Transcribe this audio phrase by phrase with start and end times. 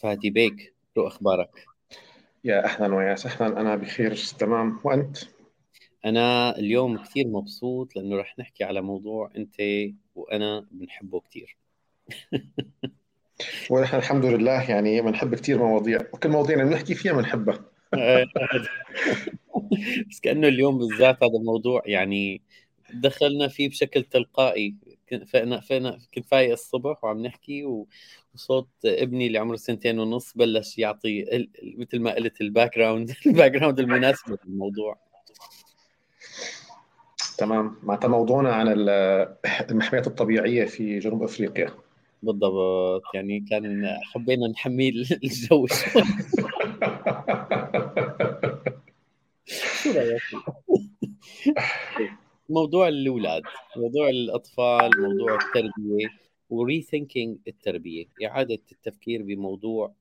[0.00, 1.50] فادي بيك شو أخبارك؟
[2.44, 5.18] يا أهلا ويا سهلا أنا بخير تمام وأنت؟
[6.04, 9.54] أنا اليوم كثير مبسوط لأنه رح نحكي على موضوع أنت
[10.14, 11.56] وأنا بنحبه كثير
[13.70, 17.64] ونحن الحمد لله يعني بنحب كثير مواضيع وكل مواضيع اللي بنحكي فيها بنحبها
[20.10, 22.42] بس كأنه اليوم بالذات هذا الموضوع يعني
[22.94, 24.74] دخلنا فيه بشكل تلقائي
[25.14, 27.64] فأنا فأنا كنت فايق الصبح وعم نحكي
[28.34, 31.48] وصوت ابني اللي عمره سنتين ونص بلش يعطي
[31.78, 34.98] مثل ما قلت ال background ال background المناسبه للموضوع.
[37.38, 37.76] تمام.
[37.82, 38.68] معناتها موضوعنا عن
[39.70, 41.74] المحميات الطبيعية في جنوب أفريقيا.
[42.22, 43.02] بالضبط.
[43.14, 44.88] يعني كان حبينا نحمي
[45.24, 46.02] الجو شوي.
[49.82, 50.22] شو رأيك؟
[52.50, 53.42] موضوع الأولاد
[53.76, 56.08] موضوع الأطفال موضوع التربية
[56.50, 59.94] وريثينكينج التربية إعادة التفكير بموضوع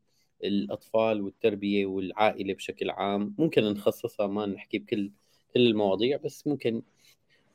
[0.44, 3.35] الأطفال والتربية والعائلة بشكل عام.
[3.38, 5.12] ممكن نخصصها ما نحكي بكل
[5.54, 6.82] كل المواضيع بس ممكن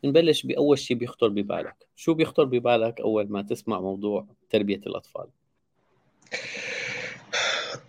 [0.05, 1.87] نبلش بأول شيء بيخطر ببالك.
[1.97, 5.27] شو بيخطر ببالك أول ما تسمع موضوع تربية الأطفال؟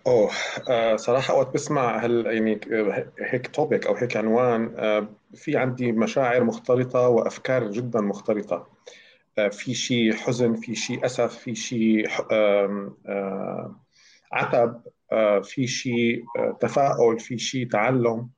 [0.08, 0.30] أوه
[0.70, 2.60] آه صراحة وقت بسمع هال يعني
[3.20, 8.68] هيك توبيك أو هيك عنوان آه في عندي مشاعر مختلطة وأفكار جدا مختلطة.
[9.38, 13.76] آه في شيء حزن في شيء أسف في شيء آه
[14.32, 18.30] عتب آه في شيء آه تفاؤل في شيء تعلم.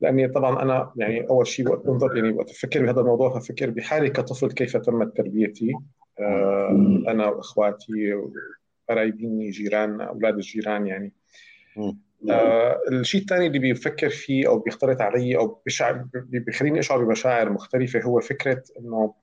[0.00, 4.10] لأني طبعا أنا يعني أول شيء وقت بنظر يعني وقت أفكر بهذا الموضوع ففكر بحالي
[4.10, 5.72] كطفل كيف تمت تربيتي.
[6.20, 8.14] آه أنا وإخواتي
[8.88, 11.12] قرايبيني جيران أولاد الجيران يعني
[12.30, 18.02] آه الشيء الثاني اللي بيفكر فيه أو بيختلط علي أو بشعر بيخليني أشعر بمشاعر مختلفة
[18.02, 19.14] هو فكرة إنه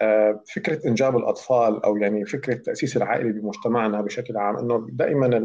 [0.00, 5.40] آه فكرة إنجاب الأطفال أو يعني فكرة تأسيس العائلة بمجتمعنا بشكل عام إنه دائما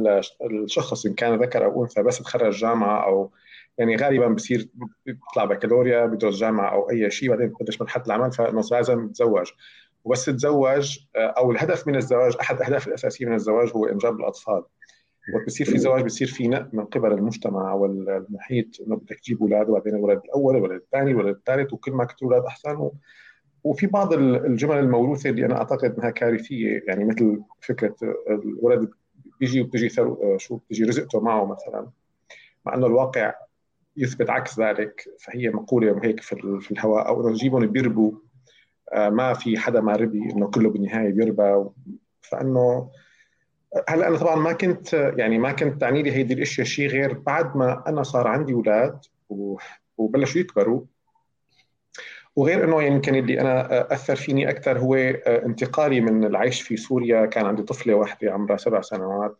[0.51, 3.31] الشخص إن كان ذكر أو أنثى بس تخرج جامعة أو
[3.77, 4.67] يعني غالبا بصير
[5.05, 9.51] بيطلع بكالوريا بدرس جامعة أو أي شيء بعدين ببلش مرحله العمل فإنه لازم يتزوج.
[10.05, 14.63] وبس تزوج آه، أو الهدف من الزواج أحد الأهداف الأساسية من الزواج هو إنجاب الأطفال.
[15.35, 19.69] وقت بصير في زواج بصير في نق من قبل المجتمع والمحيط إنه بدك تجيب أولاد
[19.69, 22.75] وبعدين الولد الأول الولد الثاني الولد الثالث وكل ما كنت أولاد أحسن.
[22.75, 22.93] و...
[23.63, 27.95] وفي بعض الجمل الموروثة اللي أنا أعتقد إنها كارثية يعني مثل فكرة
[28.29, 28.89] الولد
[29.39, 31.89] بيجي وبتجي ثرو آه، شو بتجي رزقته معه مثلا.
[32.65, 33.33] مع إنه الواقع
[33.97, 38.11] يثبت عكس ذلك فهي مقولة هيك في الهواء أو إنه نجيبهم بيربوا
[38.93, 41.69] ما في حدا ما ربي إنه كله بالنهاية بيربى.
[42.21, 42.89] فإنه
[43.89, 47.57] هلأ أنا طبعا ما كنت يعني ما كنت تعني لي هيدي الأشياء شيء غير بعد
[47.57, 48.99] ما أنا صار عندي أولاد
[49.97, 50.81] وبلشوا يكبروا.
[52.35, 54.95] وغير إنه يمكن اللي أنا أثر فيني أكثر هو
[55.27, 57.25] انتقالي من العيش في سوريا.
[57.25, 59.37] كان عندي طفلة واحدة عمرها سبع سنوات.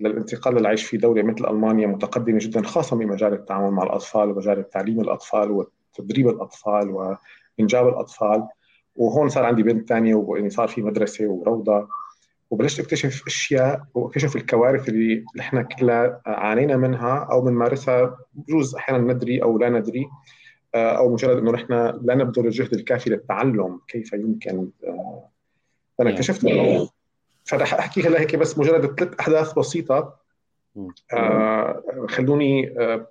[0.00, 5.00] للانتقال للعيش في دولة مثل ألمانيا متقدمة جدا خاصة بمجال التعامل مع الأطفال ومجال تعليم
[5.00, 8.48] الأطفال وتدريب الأطفال وإنجاب الأطفال.
[8.96, 11.88] وهون صار عندي بنت ثانية ويعني صار في مدرسة وروضة.
[12.50, 19.42] وبلشت اكتشف أشياء واكتشف الكوارث اللي نحن كلها عانينا منها أو بنمارسها بجوز أحيانا ندري
[19.42, 20.08] أو لا ندري
[20.74, 25.28] آه، أو مجرد إنه نحن لا نبذل الجهد الكافي للتعلم كيف يمكن آه،
[25.98, 26.88] فانا اكتشفت إنه
[27.44, 30.16] فرح احكي هلا هيك بس مجرد ثلاث أحداث بسيطة
[31.12, 33.06] آه خلوني آه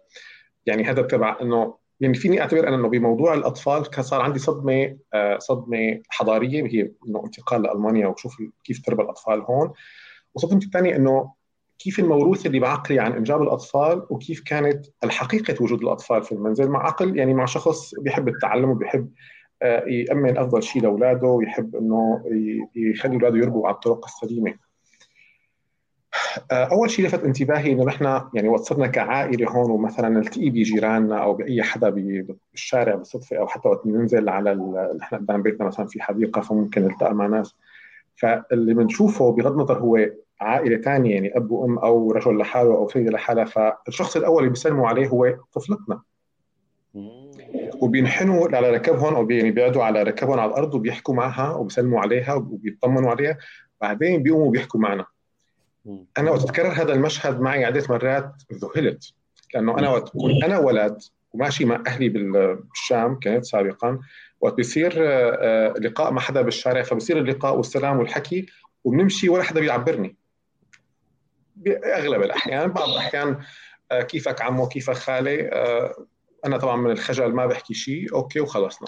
[0.65, 5.37] يعني هذا تبع إنه يعني فيني أعتبر أنا أنه بموضوع الأطفال صار عندي صدمة آه،
[5.37, 9.71] صدمة حضارية وهي إنه انتقال لألمانيا وشوف كيف تربى الأطفال هون.
[10.35, 11.33] وصدمتي الثانية إنه
[11.79, 16.69] كيف الموروث اللي بعقلي عن إنجاب الأطفال وكيف كانت الحقيقة وجود الأطفال في المنزل.
[16.69, 19.11] مع عقل يعني مع شخص بيحب التعلم وبيحب
[19.61, 22.23] آه، يأمن أفضل شيء لأولاده ويحب إنه
[22.75, 24.70] يخلي أولاده يربوا على الطرق السليمة.
[26.51, 31.33] أول شيء لفت انتباهي إنه نحن يعني وقت صرنا كعائلة هون ومثلا نلتقي بجيراننا أو
[31.33, 31.89] بأي حدا
[32.53, 34.53] بالشارع بالصدفة أو حتى وقت ننزل على
[34.99, 37.55] نحن قدام بيتنا مثلا في حديقة فممكن نلتقى مع ناس.
[38.15, 40.09] فاللي بنشوفه بغض النظر هو
[40.41, 44.87] عائلة ثانية يعني أب وأم أو رجل لحاله أو سيدة لحالها فالشخص الأول اللي بيسلموا
[44.87, 46.01] عليه هو طفلتنا.
[47.81, 53.09] وبينحنوا على ركبهم أو يعني بيقعدوا على ركبهم على الأرض وبيحكوا معها وبيسلموا عليها وبيطمنوا
[53.09, 53.37] عليها.
[53.81, 55.05] بعدين بيقوموا بيحكوا معنا.
[56.17, 59.13] أنا وقت تكرر هذا المشهد معي عدة مرات ذهلت
[59.53, 60.11] لأنه أنا وقت
[60.43, 60.97] أنا ولد
[61.33, 63.99] وماشي مع أهلي بالشام كنت سابقا
[64.41, 68.45] وقت بيصير آه، آه، لقاء مع حدا بالشارع فبصير اللقاء والسلام والحكي
[68.83, 70.15] وبنمشي ولا حدا بيعبرني.
[71.55, 73.39] بأغلب الأحيان بعض الأحيان
[73.91, 75.49] آه، كيفك عمو كيفك خالي
[76.45, 78.87] أنا طبعا من الخجل ما بحكي شيء أوكي وخلصنا.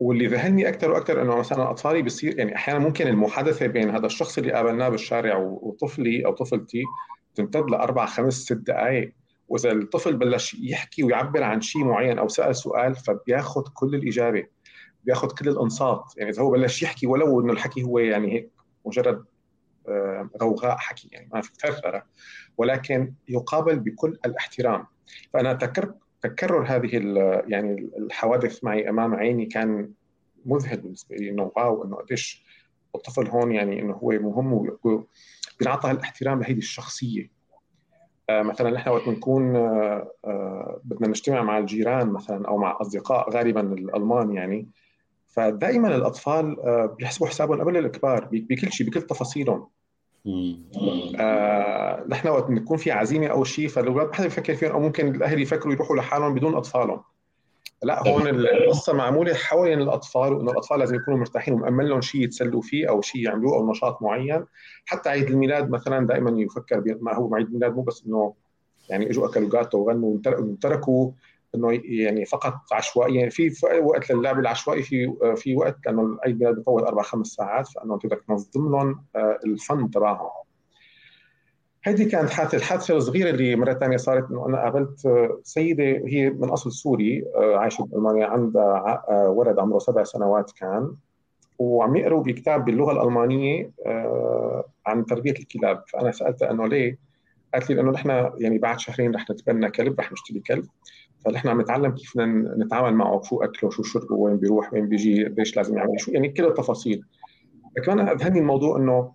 [0.00, 4.38] واللي ذهلني أكثر وأكثر إنه مثلا أطفالي بصير يعني أحيانا ممكن المحادثة بين هذا الشخص
[4.38, 6.82] اللي قابلناه بالشارع وطفلي أو طفلتي
[7.34, 9.12] تمتد لأربع خمس ست دقائق
[9.48, 14.46] وإذا الطفل بلش يحكي ويعبر عن شيء معين أو سأل سؤال فبياخذ كل الإجابة
[15.04, 16.04] بياخذ كل الأنصات.
[16.16, 18.50] يعني إذا هو بلش يحكي ولو إنه الحكي هو يعني هيك
[18.86, 19.24] مجرد
[19.88, 22.06] آه، غوغاء حكي يعني ما في ثرثره
[22.56, 24.86] ولكن يقابل بكل الاحترام.
[25.32, 25.94] فأنا تكرر
[26.24, 26.96] تكرر هذه
[27.46, 29.90] يعني الحوادث معي أمام عيني كان
[30.46, 32.44] مذهل بالنسبة لي إنه واو إنه قديش
[32.94, 37.30] الطفل هون يعني إنه هو مهم وبنعطى الاحترام لهذه الشخصية.
[38.30, 43.30] آه، مثلا نحن وقت بنكون آه، آه، بدنا نجتمع مع الجيران مثلا أو مع أصدقاء
[43.30, 44.68] غالبا الألمان يعني
[45.26, 46.56] فدائما الأطفال
[46.98, 49.68] بيحسبوا حسابهم قبل الكبار بكل شيء بكل تفاصيلهم.
[51.20, 55.14] آه نحن وقت بنكون في عزيمة أو شيء فالاولاد ما حدا بيفكر فيهم أو ممكن
[55.14, 57.00] الأهل يفكروا يروحوا لحالهم بدون أطفالهم.
[57.82, 62.60] لا هون القصة معمولة حوالين الأطفال وإنه الأطفال لازم يكونوا مرتاحين ومأمن لهم شيء يتسلوا
[62.60, 64.44] فيه أو شيء يعملوه أو نشاط معين.
[64.84, 68.34] حتى عيد الميلاد مثلا دائما يفكر ما هو عيد الميلاد مو بس إنه
[68.90, 71.10] يعني إجوا أكلوا جاتو وغنوا وتركوا
[71.54, 73.50] إنه يعني فقط عشوائيا يعني في
[73.82, 78.06] وقت للعب العشوائي في في وقت لأنه عيد الميلاد بيطول أربع خمس ساعات فانه انت
[78.06, 79.04] بدك تنظم لهم
[79.46, 80.44] الفن تبعهم
[81.86, 86.30] هذه كانت حادثة الحادثة الصغيرة اللي مرة ثانية صارت إنه أنا قابلت آه، سيدة هي
[86.30, 90.94] من أصل سوري آه، عايشة بألمانيا عندها آه، ولد عمره سبع سنوات كان
[91.58, 93.70] وعم يقروا بكتاب باللغة الألمانية
[94.86, 96.98] عن تربية الكلاب فأنا سألتها إنه ليه؟
[97.54, 100.66] قالت لي انه نحن يعني بعد شهرين رح نتبنى كلب رح نشتري كلب.
[101.24, 102.12] فنحن عم نتعلم كيف
[102.58, 106.28] نتعامل معه شو أكله شو شربه وين بيروح وين بيجي قديش لازم يعمل شو يعني
[106.28, 107.02] كل التفاصيل
[107.84, 109.12] كمان اذهلني الموضوع إنه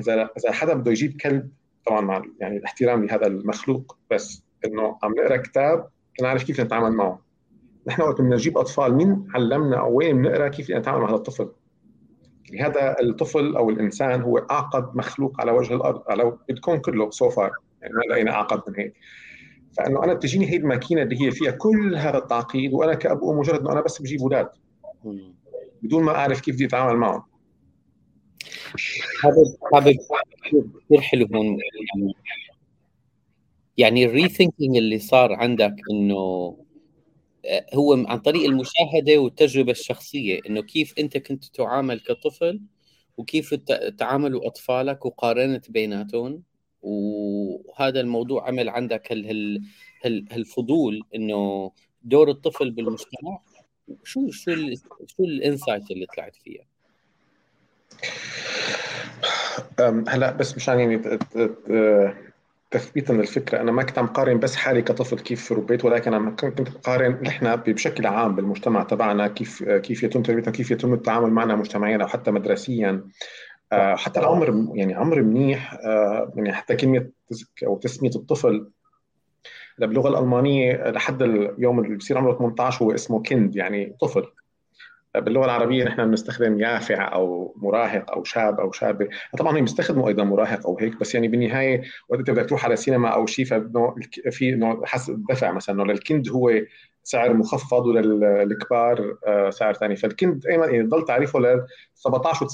[0.00, 1.50] إذا إذا حدا بده يجيب كلب
[1.86, 5.88] طبعا مع يعني الاحترام لهذا المخلوق بس إنه عم نقرأ كتاب
[6.22, 7.22] نعرف كيف نتعامل معه.
[7.86, 11.48] نحن وقت بدنا نجيب أطفال مين علمنا أو وين بنقرأ كيف نتعامل مع هذا الطفل؟
[12.60, 17.50] هذا الطفل أو الإنسان هو أعقد مخلوق على وجه الأرض على الكون كله سو فار
[17.82, 18.94] يعني ما لقينا أعقد من هيك.
[19.76, 23.72] فأنه أنا تجيني هي الماكينه اللي هي فيها كل هذا التعقيد وأنا كأب مجرد إنه
[23.72, 24.48] أنا بس بجيب أولاد
[25.82, 27.22] بدون ما أعرف كيف بدي أتعامل معهم.
[29.24, 29.42] هذا
[29.74, 29.92] هذا
[30.86, 31.46] كثير حلو هون.
[31.46, 32.14] يعني
[33.76, 36.56] يعني ال rethinking اللي صار عندك إنه
[37.74, 42.60] هو عن طريق المشاهدة والتجربة الشخصية إنه كيف أنت كنت تعامل كطفل
[43.16, 43.54] وكيف
[43.98, 46.42] تعاملوا أطفالك وقارنت بيناتهم
[46.82, 49.62] وهذا الموضوع عمل عندك هال
[50.04, 51.72] هال هالفضول إنه
[52.02, 53.40] دور الطفل بالمجتمع
[54.04, 54.52] شو شو
[55.06, 56.64] شو ال insight اللي طلعت فيها؟
[60.08, 61.02] هلأ بس مشان يعني
[62.72, 66.68] تثبيتا للفكره أنا ما كنت عم قارن بس حالي كطفل كيف ربيت ولكن أنا كنت
[66.68, 72.02] قارن نحن بشكل عام بالمجتمع تبعنا كيف كيف يتم تربيتنا كيف يتم التعامل معنا مجتمعيا
[72.02, 73.04] أو حتى مدرسيا.
[73.72, 75.74] آه، حتى العمر يعني عمر منيح.
[75.74, 77.08] آه، يعني حتى كلمه
[77.66, 78.70] أو تسمية الطفل
[79.78, 84.24] باللغة الألمانية لحد اليوم اللي بصير عمره 18 هو اسمه كند يعني طفل.
[85.14, 90.24] باللغة العربية نحن بنستخدم يافع أو مراهق أو شاب أو شابه طبعا هم بيستخدموا أيضا
[90.24, 93.44] مراهق أو هيك بس يعني بالنهاية وقت انت بدك تروح على سينما أو شيء
[94.30, 95.74] في انه حسب دفع مثلا.
[95.74, 96.50] انه للكند هو
[97.02, 102.48] سعر مخفض وللكبار آه، سعر ثاني فالكند أيضا يعني ضل تعريفه ل 17 و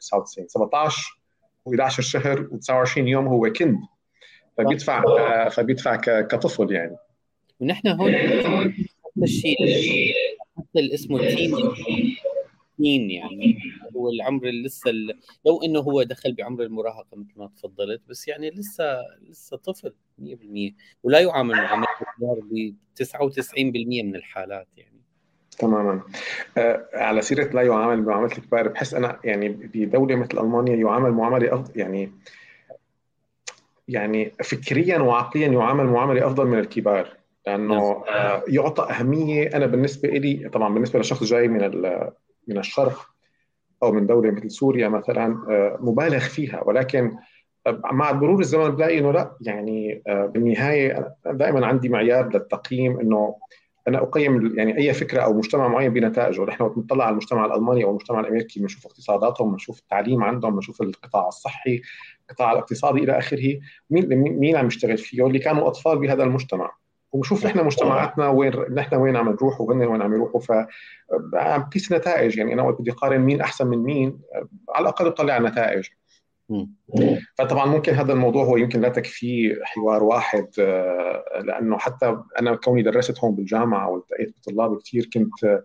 [0.00, 1.20] 99 17
[1.68, 3.78] و11 شهر و29 يوم هو كند.
[4.58, 5.04] فبيدفع
[5.48, 6.96] فبيدفع كطفل يعني.
[7.60, 8.14] ونحن هون
[9.22, 10.14] الشيء.
[10.70, 11.52] حتى اسمه تين
[12.80, 13.58] تين يعني.
[13.96, 14.90] هو العمر اللي لسه
[15.46, 18.98] لو إنه هو دخل بعمر المراهقة مثل ما تفضلت بس يعني لسه
[19.28, 25.00] لسه طفل 100% ولا يعامل معامله الكبار ب 99% من الحالات يعني.
[25.58, 26.02] تماما.
[26.58, 31.54] آه على سيرة لا يعامل معاملة الكبار بحس أنا يعني بدولة مثل ألمانيا يعامل معاملة
[31.54, 32.12] أفضل يعني
[33.88, 37.19] يعني فكريا وعقليا يعامل معاملة أفضل من الكبار.
[37.46, 41.80] لأنه آه، يعطى أهمية أنا بالنسبة لي طبعا بالنسبة لشخص جاي من
[42.48, 43.06] من الشرق
[43.82, 47.16] أو من دولة مثل سوريا مثلا آه، مبالغ فيها ولكن
[47.66, 53.36] آه، مع مرور الزمن بلاقي إنه لا يعني بالنهاية دائما عندي معيار للتقييم إنه
[53.88, 57.90] أنا أقيم يعني أي فكرة أو مجتمع معين بنتائجه، نحن بنطلع على المجتمع الألماني أو
[57.90, 61.82] المجتمع الأمريكي بنشوف اقتصاداتهم، بنشوف التعليم عندهم، بنشوف القطاع الصحي،
[62.30, 66.79] القطاع الاقتصادي إلى آخره، مين مين عم يشتغل فيه؟ اللي كانوا أطفال بهذا المجتمع.
[67.12, 70.52] ونشوف نحن مجتمعاتنا وين نحن وين عم نروح وهن وين عم يروحوا ف
[71.34, 72.38] عم قيس نتائج.
[72.38, 74.20] يعني أنا وقت بدي اقارن مين أحسن من مين
[74.68, 75.88] على الأقل بطلع النتائج
[77.38, 82.82] فطبعا ممكن هذا الموضوع هو يمكن لا تكفيه حوار واحد آه، لأنه حتى أنا كوني
[82.82, 85.62] درست هون بالجامعة والتقيت بطلاب كثير كنت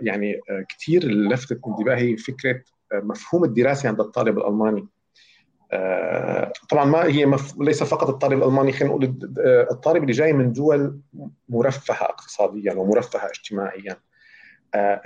[0.00, 4.88] يعني كثير لفتت انتباهي فكرة مفهوم الدراسة عند الطالب الألماني.
[6.70, 7.54] طبعا ما هي مف...
[7.60, 9.18] ليس فقط الطالب الألماني خلينا نقول
[9.70, 11.00] الطالب اللي جاي من دول
[11.48, 13.96] مرفهة اقتصاديا ومرفهة اجتماعيا.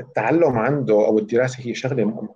[0.01, 2.29] التعلم عنده أو الدراسة هي شغلة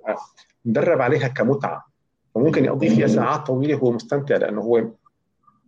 [0.64, 1.86] مدرب عليها كمتعة.
[2.34, 4.90] فممكن يقضي فيها ساعات طويلة وهو مستمتع لأنه هو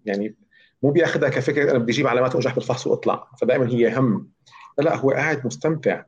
[0.04, 0.34] يعني
[0.82, 3.28] مو بياخذها كفكرة أنا بدي أجيب علامات وانجح بالفحص وأطلع.
[3.40, 4.28] فدائما هي هم.
[4.78, 6.02] لا هو قاعد مستمتع.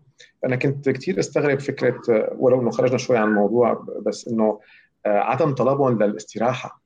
[0.45, 2.01] أنا كنت كثير استغرب فكرة
[2.39, 4.61] ولو إنه خرجنا شوي عن الموضوع بس إنه
[5.07, 6.81] عدم طلبهم للاستراحة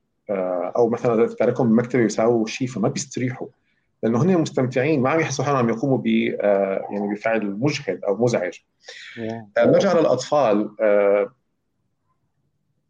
[0.75, 3.47] أو مثلا تاركهم بالمكتب يساووا شيء فما بيستريحوا
[4.03, 8.59] لأنه هن مستمتعين ما عم يحسوا حالهم عم يقوموا ب يعني بفعل مجهد أو مزعج.
[9.57, 10.69] نرجع للأطفال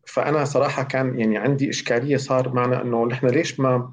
[0.05, 3.91] فأنا صراحة كان يعني عندي إشكالية صار معنا إنه نحن ليش ما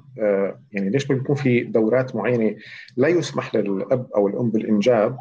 [0.71, 2.55] يعني ليش ما بيكون في دورات معينة
[2.97, 5.17] لا يسمح للأب أو الأم بالإنجاب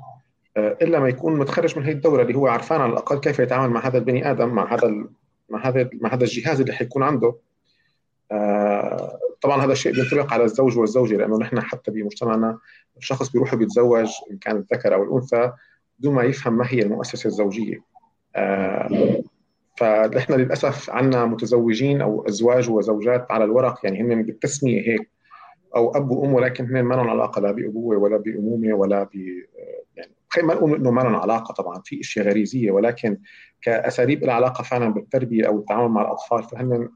[0.57, 3.87] إلا ما يكون متخرج من هي الدورة اللي هو عرفان على الأقل كيف يتعامل مع
[3.87, 5.07] هذا البني آدم مع هذا
[5.53, 7.35] مع هذا مع هذا الجهاز اللي حيكون عنده.
[9.41, 12.59] طبعا هذا الشيء بينطبق على الزوج والزوجة لأنه نحن حتى بمجتمعنا
[12.97, 15.53] الشخص بيروح بيتزوج إن كان الذكر أو الأنثى
[15.99, 17.83] بدون ما يفهم ما هي المؤسسة الزوجية.
[19.77, 25.11] فنحن للأسف عندنا متزوجين أو أزواج وزوجات على الورق يعني هن بالتسمية هيك
[25.77, 29.09] أو أب وأم ولكن هن ما لهم علاقة لا بأبوة ولا بأمومة ولا
[30.33, 33.19] خلينا ما نقول إنه ما لهم علاقة طبعا في أشياء غريزية ولكن
[33.63, 36.89] كأساليب لها علاقة فعلا بالتربية أو التعامل مع الأطفال فهن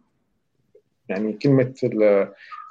[1.09, 1.75] يعني كلمة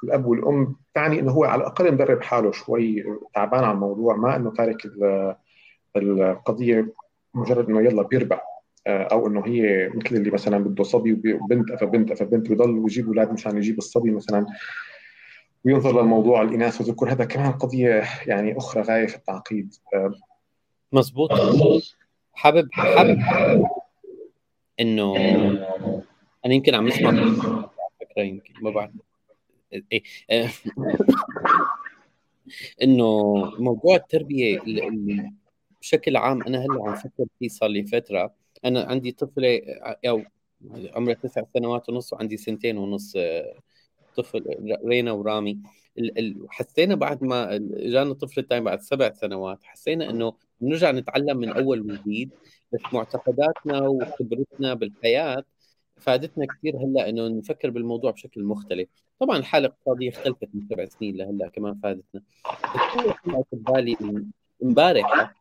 [0.04, 3.04] الأب والأم تعني إنه هو على الأقل مدرب حاله شوي
[3.34, 4.90] تعبان على الموضوع ما إنه تارك
[5.96, 6.92] القضية
[7.34, 8.44] مجرد إنه يلا بيربح
[8.86, 13.58] أو إنه هي مثل اللي مثلا بده صبي وبنت فبنت فبنت بضل ويجيب أولاد مثلا
[13.58, 14.46] يجيب الصبي مثلا
[15.64, 19.74] وينظر للموضوع الإناث والذكور هذا كمان قضية يعني أخرى غاية في التعقيد
[20.92, 21.30] مزبوط
[22.32, 23.18] حابب حابب
[24.80, 25.16] إنه
[26.46, 27.10] أنا يمكن عم نسمع
[28.00, 28.92] فكرة يمكن ما بعرف.
[29.92, 30.02] إيه.
[32.82, 34.60] إنه موضوع التربية
[35.80, 38.34] بشكل عام أنا هلأ عم فكر فيه صار لي فترة.
[38.64, 39.60] أنا عندي طفلة
[40.08, 40.22] أو
[40.94, 43.16] عمرها تسع سنوات ونص وعندي سنتين ونص
[44.16, 44.44] طفل
[44.84, 45.58] رينا ورامي.
[46.48, 51.80] حسينا بعد ما جانا الطفل الثاني بعد سبع سنوات حسينا إنه بنرجع نتعلم من أول
[51.80, 52.30] وجديد
[52.72, 55.44] بس معتقداتنا وخبرتنا بالحياة
[55.96, 58.88] فادتنا كثير هلأ إنه نفكر بالموضوع بشكل مختلف.
[59.18, 62.22] طبعا الحالة الاقتصادية اختلفت من سبع سنين لهلأ كمان فادتنا.
[62.46, 63.96] بس هو في بالي
[64.62, 65.34] امبارح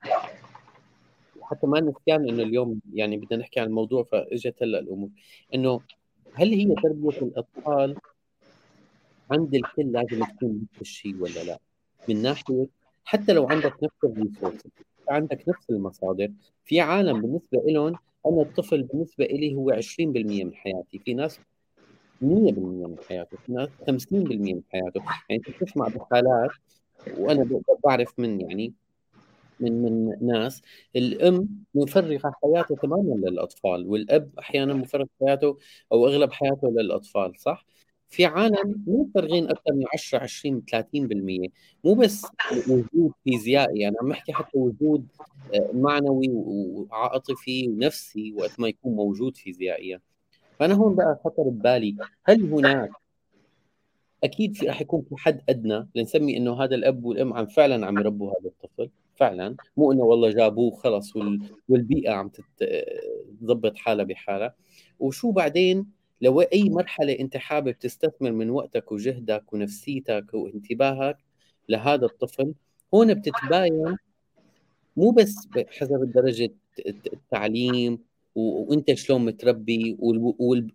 [1.41, 5.09] حتى ما نسيان إنه اليوم يعني بدنا نحكي عن الموضوع فإجت هلأ الأمور.
[5.53, 5.81] إنه
[6.33, 7.95] هل هي تربية الأطفال
[9.31, 11.59] عند الكل لازم تكون نفس الشيء ولا لا؟
[12.09, 12.67] من ناحية
[13.05, 14.61] حتى لو عندك نفس الريسورس
[15.09, 16.31] عندك نفس المصادر.
[16.65, 17.95] في عالم بالنسبة لهم
[18.25, 20.99] أنا الطفل بالنسبة لي هو 20% من حياتي.
[20.99, 21.39] في ناس
[22.21, 25.01] 100% من حياته في ناس 50% من حياته.
[25.29, 26.49] يعني أنت تسمع بحالات
[27.17, 28.73] وأنا بعرف من يعني
[29.59, 30.61] من من ناس.
[30.95, 35.57] الأم مفرغة حياته تماما للأطفال والأب أحيانا مفرغ حياته
[35.91, 37.65] أو أغلب حياته للأطفال صح؟
[38.15, 41.49] في عالم مو مفرغين أكثر من 10 20 30%
[41.83, 42.25] مو بس
[42.69, 45.07] وجود فيزيائي يعني عم احكي حتى وجود
[45.53, 49.99] آه، معنوي وعاطفي ونفسي وقت ما يكون موجود فيزيائيا.
[50.59, 52.89] فأنا هون بقى خطر ببالي هل هناك
[54.23, 57.99] أكيد في راح يكون في حد أدنى لنسمي إنه هذا الأب والأم عم فعلا عم
[57.99, 59.55] يربوا هذا الطفل فعلا.
[59.77, 61.13] مو إنه والله جابوه خلص
[61.69, 62.31] والبيئة عم
[63.41, 64.55] تضبط حالها بحالها.
[64.99, 65.85] وشو بعدين؟
[66.25, 71.17] لو أي مرحلة أنت حابب تستثمر من وقتك وجهدك ونفسيتك وانتباهك
[71.69, 72.53] لهذا الطفل
[72.93, 73.97] هون بتتباين
[74.97, 75.35] مو بس
[75.69, 76.53] حسب درجة
[77.13, 77.99] التعليم
[78.35, 79.97] وأنت شلون متربي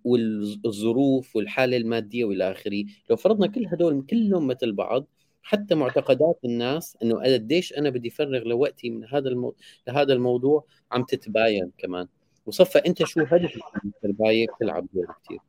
[0.05, 2.85] والظروف والحالة المادية وإلى آخره.
[3.11, 5.07] لو فرضنا كل هدول كلهم مثل بعض
[5.43, 9.55] حتى معتقدات الناس إنه قديش أنا بدي افرغ لوقتي من هذا المو...
[9.89, 12.09] لهذا الموضوع عم تتباين كمان.
[12.51, 15.41] وصفى أنت شو هدفك التربايه بتلعب دور كثير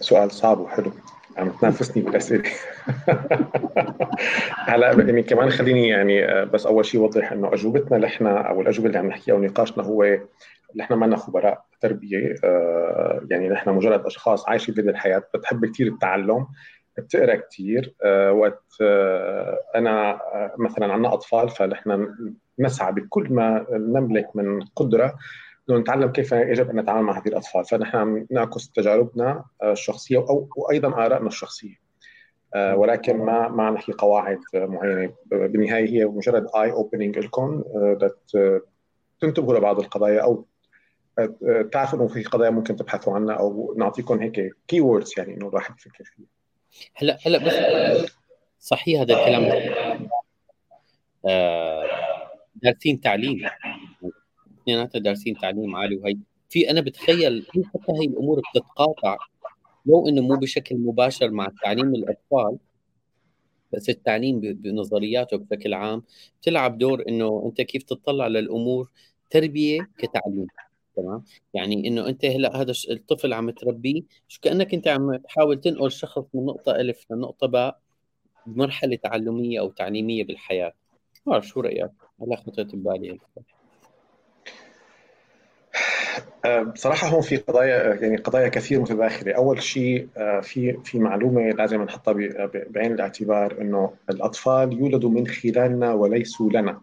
[0.00, 0.92] سؤال صعب وحلو.
[1.36, 2.50] عم تنافسني بالأسئلة.
[4.68, 8.88] هلا يعني كمان خليني يعني آه، بس أول شيء اوضح إنه أجوبتنا نحن أو الأجوبة
[8.88, 10.18] اللي عم نحكيها ونقاشنا هو
[10.76, 12.34] نحن ما خبراء تربية.
[12.44, 16.46] آه، يعني نحن مجرد أشخاص عايشين بهذه الحياة بتحب كثير التعلم
[16.98, 18.64] بتقرأ كثير آه، وقت
[19.74, 20.20] أنا
[20.58, 22.14] مثلا عندنا أطفال فنحن
[22.58, 25.18] نسعى بكل ما نملك من قدرة
[25.70, 27.64] نتعلم كيف يجب أن نتعامل مع هذه الأطفال.
[27.64, 31.74] فنحن نعكس تجاربنا الشخصية أو وأيضا آرائنا الشخصية.
[32.56, 35.12] ولكن ما ما نحكي قواعد معينة.
[35.26, 37.64] بالنهايه هي مجرد اي اوبننج لكم
[39.20, 40.44] تنتبهوا لبعض القضايا أو
[41.72, 45.74] تعرفوا إنه في قضايا ممكن تبحثوا عنها أو نعطيكم هيك كي ووردز يعني إنه الواحد
[45.78, 46.26] يفكر فيها.
[46.94, 47.54] هلا هلا بس
[48.60, 49.68] صحيح هذا الكلام.
[51.26, 51.97] آه
[52.62, 53.40] دارسين تعليم.
[54.62, 56.16] اثنيناتها دارسين تعليم عالي وهي.
[56.48, 59.16] في أنا بتخيل حتى هي الأمور بتتقاطع.
[59.86, 62.58] لو إنه مو بشكل مباشر مع تعليم الأطفال
[63.72, 66.02] بس التعليم بنظرياته بشكل عام
[66.40, 68.90] بتلعب دور إنه أنت كيف تطلع للأمور
[69.30, 70.46] تربية كتعليم.
[70.96, 71.24] تمام؟
[71.54, 76.24] يعني إنه أنت هلأ هذا الطفل عم تربيه شو كأنك أنت عم تحاول تنقل شخص
[76.34, 77.80] من نقطة الف لنقطه باء
[78.46, 80.72] بمرحله تعلمية أو تعليمية بالحياة.
[81.26, 81.90] ما بعرف شو رأيك؟
[82.22, 83.18] هلا خطرت ببالي
[86.44, 91.50] أه، بصراحة هون في قضايا يعني قضايا كثير متداخلة، أول شيء أه، في في معلومة
[91.50, 92.12] لازم نحطها
[92.70, 96.80] بعين الاعتبار إنه الأطفال يولدوا من خلالنا وليسوا لنا.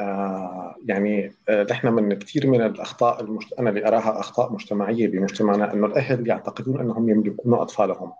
[0.00, 3.52] آه يعني آه نحن من كثير من الأخطاء المشت...
[3.52, 8.12] أنا اللي أراها أخطاء مجتمعية بمجتمعنا إنه الأهل يعتقدون إنهم يملكون أطفالهم.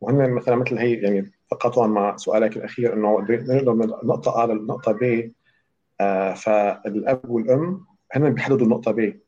[0.00, 4.92] وهن مثلا مثل هي يعني تقاطعا مع سؤالك الأخير إنه نقدر من النقطه ا للنقطه
[4.92, 5.32] ب
[6.00, 9.20] آه فالأب والأم هن بيحددوا النقطة ب.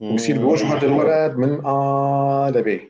[0.00, 2.80] ويصير بيوجهوا هذا الولد من آ لب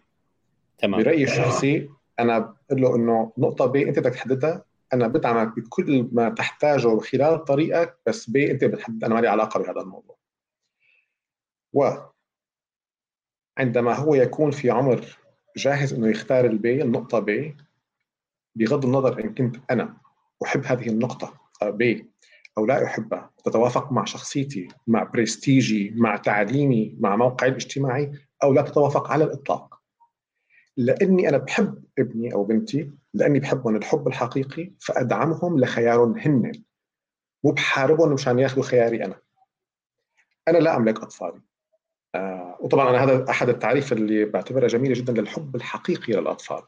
[0.79, 1.03] تمام.
[1.03, 4.65] برأيي الشخصي أنا بقول له إنه نقطة ب أنت بدك تحددها.
[4.93, 9.05] أنا بدعمك بكل ما تحتاجه خلال طريقك بس ب أنت بتحدد.
[9.05, 10.17] أنا مالي علاقة بهذا الموضوع.
[11.73, 11.91] و
[13.59, 15.19] عندما هو يكون في عمر
[15.57, 17.55] جاهز إنه يختار البي النقطة ب
[18.56, 19.96] بغض النظر إن كنت أنا
[20.44, 22.00] أحب هذه النقطة ب
[22.58, 28.62] أو لا احبها تتوافق مع شخصيتي مع برستيجي مع تعليمي مع موقعي الاجتماعي أو لا
[28.62, 29.80] تتوافق على الإطلاق.
[30.76, 36.52] لأني أنا بحب ابني أو بنتي لأني بحبهم الحب الحقيقي فأدعمهم لخيارهم هن
[37.44, 39.20] مو بحاربهم مشان ياخذوا خياري أنا.
[40.48, 41.40] أنا لا أملك أطفالي.
[42.16, 46.62] آه وطبعا أنا هذا أحد التعريف اللي بعتبرها جميلة جدا للحب الحقيقي للأطفال.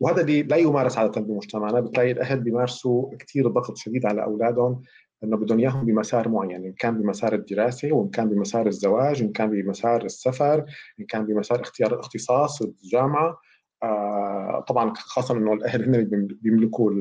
[0.00, 4.82] وهذا اللي لا يمارس عادة بمجتمعنا بتلاقي الأهل بيمارسوا كثير ضغط شديد على أولادهم
[5.24, 9.50] إنه بدهم إياهم بمسار معين إن كان بمسار الدراسة وإن كان بمسار الزواج إن كان
[9.50, 10.64] بمسار السفر
[11.00, 13.38] إن كان بمسار اختيار الاختصاص الجامعة.
[13.82, 16.92] آه طبعا خاصه إنه الأهل هن بيملكوا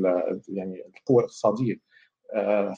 [0.50, 1.93] يعني القوة الاقتصادية.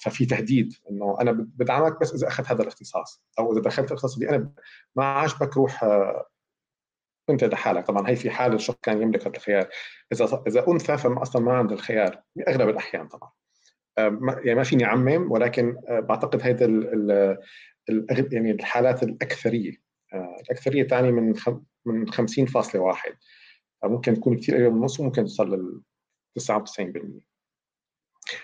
[0.01, 4.29] ففي تهديد إنه أنا بدعمك بس إذا أخذت هذا الاختصاص أو إذا دخلت الاختصاص اللي
[4.29, 4.51] أنا
[4.95, 6.25] ما عاجبك روح آه
[7.29, 7.87] أنت لحالك.
[7.87, 9.69] طبعا هي في حال الشخص كان يملك هذا الخيار.
[10.13, 13.31] إذا إذا أنثى فما أصلا ما عنده الخيار باغلب الأحيان طبعا.
[13.97, 16.65] يعني ما فيني أعمم ولكن آه، بعتقد هيدا
[18.31, 19.81] يعني الحالات الأكثرية.
[20.13, 21.33] آه، الأكثرية تعني من
[21.85, 23.17] من 50.1
[23.83, 25.81] ممكن تكون كثير قريبة من النص وممكن توصل لل
[26.35, 27.34] 99%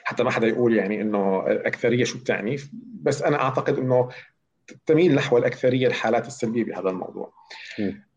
[0.04, 2.58] حتى ما حدا يقول يعني إنه الأكثرية شو بتعني.
[3.02, 4.10] بس أنا أعتقد إنه
[4.86, 7.34] تميل نحو الأكثرية الحالات السلبية بهذا الموضوع.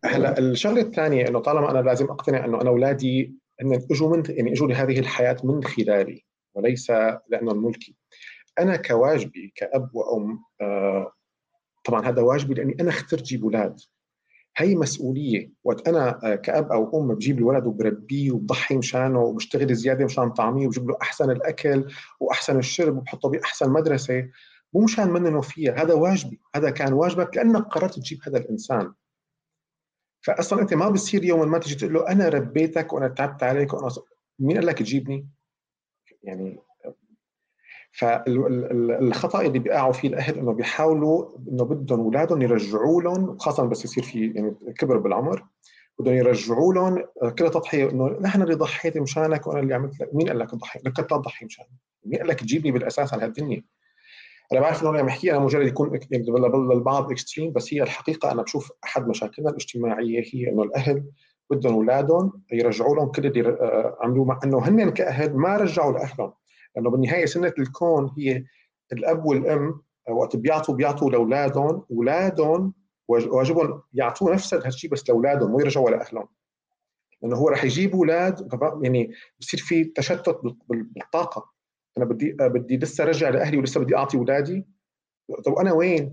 [0.05, 4.53] هلا الشغلة الثانية إنه طالما أنا لازم أقتنع إنه أنا أولادي إن أجوا من يعني
[4.53, 6.25] أجوا لهذه الحياة من خلالي
[6.55, 6.91] وليس
[7.29, 7.97] لأنه الملكي
[8.59, 11.13] أنا كواجبي كأب وأم آه،
[11.85, 13.81] طبعا هذا واجبي لأني أنا أخترت جيب أولاد.
[14.57, 20.05] هي مسؤولية وقت أنا آه، كأب أو أم بجيب الولد وبربيه وبضحي مشانه وبشتغل زيادة
[20.05, 24.29] مشان طعميه وبجيب له أحسن الأكل وأحسن الشرب وبحطه بأحسن مدرسة
[24.73, 28.93] مو مشان منه فيها هذا واجبي هذا كان واجبك لأنك قررت تجيب هذا الإنسان
[30.21, 33.89] فاصلا أنت ما بصير يوم ما تجي تقول له أنا ربيتك وأنا تعبت عليك وأنا
[34.39, 35.29] مين قال لك تجيبني؟
[36.23, 36.59] يعني
[37.95, 44.03] فالخطأ اللي بيقعوا فيه الأهل إنه بيحاولوا إنه بدهم أولادهم يرجعوا لهم خاصة بس يصير
[44.03, 45.45] في يعني كبر بالعمر
[45.99, 47.05] بدهم يرجعوا لهم
[47.39, 50.81] كل تضحية إنه نحن اللي ضحيت مشانك وأنا اللي عملت لك مين قال لك تضحي؟
[50.85, 53.65] لك تضحي مشاني مين قال لك تجيبني بالأساس على هالدنيا؟
[54.53, 56.25] أنا بعرف إنه أنا عم أحكي أنا مجرد يكون يعني
[56.75, 61.05] للبعض اكستريم بس هي الحقيقة أنا بشوف أحد مشاكلنا الاجتماعية هي إنه الأهل
[61.51, 66.33] بدهم أولادهم يرجعوا لهم كل اللي آه، عملوه مع إنه هن كأهل ما رجعوا لأهلهم
[66.77, 68.45] لأنه بالنهاية سنة الكون هي
[68.93, 72.75] الأب والأم وقت بيعطوا بيعطوا لأولادهم أولادهم
[73.09, 76.29] واجبهم يعطوا نفس هالشيء بس لأولادهم مو يرجعوا لاهلهم
[77.25, 78.49] لأنه هو رح يجيب أولاد
[78.83, 81.51] يعني بصير في تشتت بالطاقة.
[81.99, 84.67] أنا بدي بدي لسه ارجع لأهلي ولسه بدي أعطي أولادي.
[85.45, 86.13] طب أنا وين؟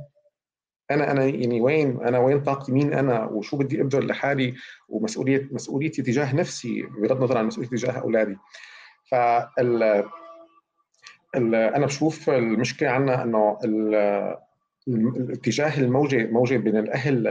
[0.92, 4.56] أنا أنا يعني وين؟ أنا وين طاقتي؟ مين أنا؟ وشو بدي أبذل لحالي؟
[4.90, 8.38] ومسؤولية مسؤوليتي تجاه نفسي بغض النظر عن مسؤوليتي تجاه أولادي.
[9.12, 10.04] فال
[11.36, 13.58] أنا بشوف المشكلة عندنا إنه
[14.88, 17.24] الاتجاه الموجة موجة بين الأهل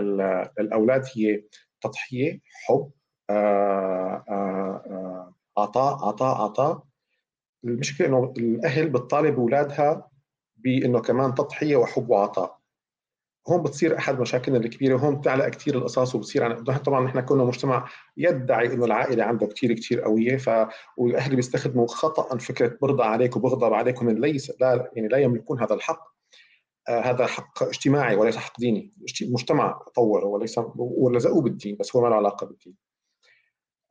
[0.59, 1.43] للأولاد هي
[1.81, 2.91] تضحية حب
[3.31, 6.83] آآ آآ عطاء عطاء عطاء.
[7.65, 10.11] المشكلة إنه الأهل بتطالب أولادها
[10.57, 12.60] بإنه كمان تضحية وحب وعطاء.
[13.51, 17.89] هون بتصير أحد مشاكلنا الكبيرة وهون بتعلق كثير القصص وبتصير عن طبعا نحن كنا مجتمع
[18.17, 20.51] يدعي إنه العائلة عنده كثير كثير قوية ف
[20.97, 26.11] والأهل بيستخدموا خطأ فكرة برضى عليك وبغضب عليك ليس لا يعني لا يملكون هذا الحق.
[26.89, 28.93] آه هذا حق اجتماعي وليس حق ديني.
[29.23, 32.75] المجتمع طوره وليس ولزقوه بالدين بس هو ما له علاقة بالدين.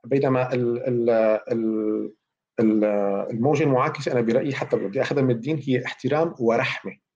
[0.06, 1.10] بينما ال ال
[2.60, 2.86] ال
[3.32, 7.09] الموجة المعاكسة أنا برأيي حتى بدي أخذها من الدين هي احترام ورحمة.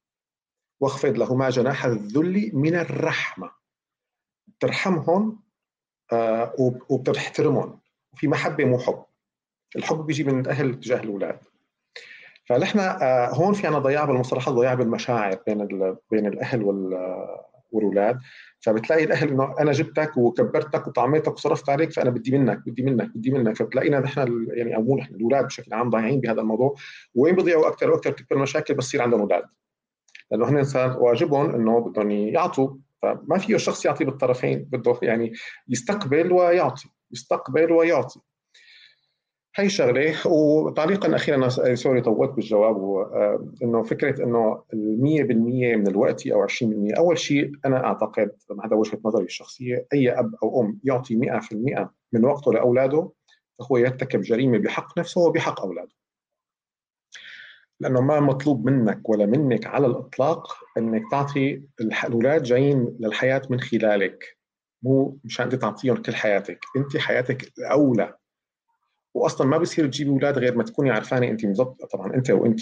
[0.83, 3.51] واخفض لهما جناح الذل من الرحمة.
[4.47, 5.39] بترحمهم
[6.11, 6.53] آه
[6.89, 7.79] وبتحترمهم.
[8.13, 9.03] وفي محبة مو حب.
[9.75, 11.39] الحب بيجي من الاهل تجاه الأولاد.
[12.49, 15.67] فنحن آه هون في عنا ضياع بالمصطلحات ضياع بالمشاعر بين
[16.11, 18.19] بين الأهل والأولاد.
[18.59, 23.31] فبتلاقي الأهل إنه أنا جبتك وكبرتك وطعميتك وصرفت عليك فأنا بدي منك بدي منك بدي
[23.31, 23.57] منك.
[23.57, 26.75] فبتلاقينا نحن يعني أو نحن الأولاد بشكل عام ضايعين بهذا الموضوع.
[27.15, 29.43] وين بيضيعوا أكثر وأكثر تكبر المشاكل بس يصير عندهم أولاد.
[30.33, 32.69] لأنه هن صار واجبهم إنه بدهم يعطوا.
[33.01, 35.33] فما فيه الشخص يعطي بالطرفين بده يعني
[35.69, 38.19] يستقبل ويعطي يستقبل ويعطي.
[39.55, 40.27] هي شغلة.
[40.27, 42.75] وتعليقا أخيرا أنا سوري طولت بالجواب.
[42.75, 48.31] آه، إنه فكرة إنه ال 100% من الوقت أو 20% أول شيء أنا أعتقد
[48.65, 53.09] هذا وجهة نظري الشخصية أي أب أو أم يعطي 100% من وقته لأولاده
[53.59, 56.02] فهو يرتكب جريمة بحق نفسه وبحق أولاده.
[57.83, 64.37] لأنه ما مطلوب منك ولا منك على الإطلاق إنك تعطي الأولاد جايين للحياة من خلالك.
[64.83, 66.59] مو مشان أنت تعطيهم كل حياتك.
[66.77, 68.13] أنت حياتك الأولى.
[69.13, 72.61] واصلا ما بصير تجيبي أولاد غير ما تكوني عرفانة أنت مزبطه طبعا أنت وأنت.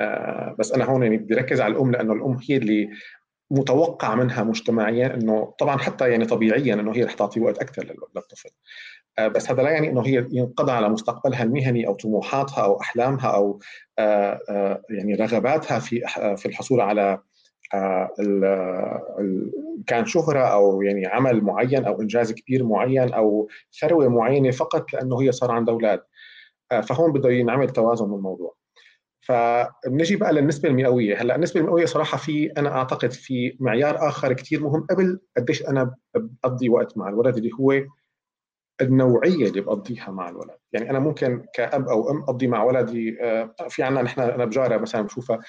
[0.00, 2.90] آه بس أنا هون يعني بدي ركز على الأم لأنه الأم هي اللي
[3.50, 8.50] متوقع منها مجتمعيا إنه طبعا حتى يعني طبيعيا إنه هي رح تعطي وقت أكثر للطفل.
[9.20, 13.60] بس هذا لا يعني إنه هي ينقضى على مستقبلها المهني أو طموحاتها أو أحلامها أو
[13.98, 16.00] آه، آه، يعني رغباتها في
[16.36, 17.18] في الحصول على
[19.86, 23.48] كان شهرة أو يعني عمل معين أو إنجاز كبير معين أو
[23.80, 26.00] ثروة معينة فقط لأنه هي صار عندها أولاد.
[26.82, 28.56] فهون بده ينعمل توازن بالموضوع.
[29.20, 31.22] فبنجي بقى للنسبة المئوية.
[31.22, 35.94] هلأ النسبة المئوية صراحة في أنا أعتقد في معيار آخر كثير مهم قبل قديش أنا
[36.14, 37.72] بقضي وقت مع الولد اللي هو
[38.80, 40.56] النوعية اللي بقضيها مع الولد.
[40.72, 44.76] يعني أنا ممكن كأب أو أم أقضي مع ولدي آه، في عندنا نحن أنا بجارة
[44.76, 45.40] مثلا بشوفها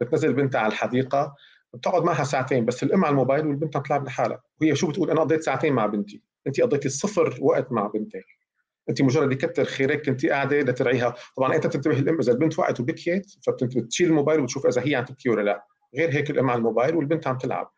[0.00, 1.34] بتنزل بنتها على الحديقة
[1.74, 4.42] بتقعد معها ساعتين بس الأم على الموبايل والبنت عم تلعب لحالها.
[4.60, 6.22] وهي شو بتقول؟ أنا قضيت ساعتين مع بنتي.
[6.46, 8.24] انت قضيتي صفر وقت مع بنتك.
[8.88, 11.14] انت مجرد يكتر خيرك كنت قاعدة لترعيها.
[11.36, 15.30] طبعا أنت بتنتبه الام إذا البنت وقعت وبكيت فبتشيل الموبايل وتشوف إذا هي عم تبكي
[15.30, 15.64] ولا لا.
[15.96, 17.72] غير هيك الأم على الموبايل والبنت عم تلعب.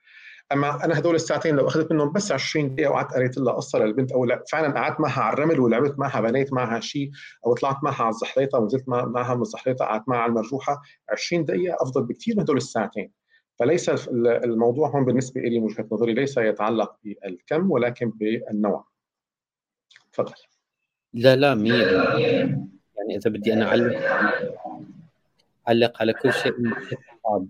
[0.52, 4.12] أما أنا هدول الساعتين لو أخذت منهم بس 20 دقيقة وقعدت قريت لها قصة للبنت
[4.12, 7.10] أو لا فعلا قعدت معها على الرمل ولعبت معها بنيت معها شيء
[7.46, 11.76] أو طلعت معها على الزحليطة ونزلت معها من الزحليطة قعدت معها على المرجوحة 20 دقيقة
[11.80, 13.10] أفضل بكثير من هدول الساعتين.
[13.58, 18.84] فليس الموضوع هون بالنسبة لي من وجهة نظري ليس يتعلق بالكم ولكن بالنوع.
[20.12, 20.32] تفضل.
[21.12, 21.86] لا لا مية
[22.96, 23.96] يعني إذا بدي أنا اعلق
[25.66, 26.52] علق على كل شيء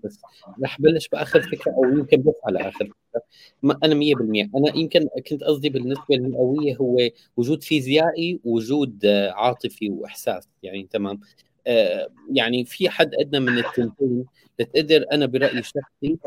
[0.03, 0.21] بس.
[0.63, 3.21] رح بلش بآخر فكرة أو يمكن بس على آخر فكرة.
[3.63, 6.97] ما أنا 100% أنا يمكن كنت قصدي بالنسبة للقوية هو
[7.37, 10.49] وجود فيزيائي وجود عاطفي وإحساس.
[10.63, 11.19] يعني تمام.
[11.67, 14.25] آه يعني في حد أدنى من التنتين
[14.59, 16.17] لتقدر أنا برأيي شخصي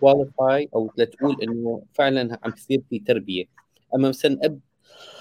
[0.00, 3.44] qualify أو لتقول إنه فعلا عم تصير في تربية.
[3.94, 4.60] أما مثلا أب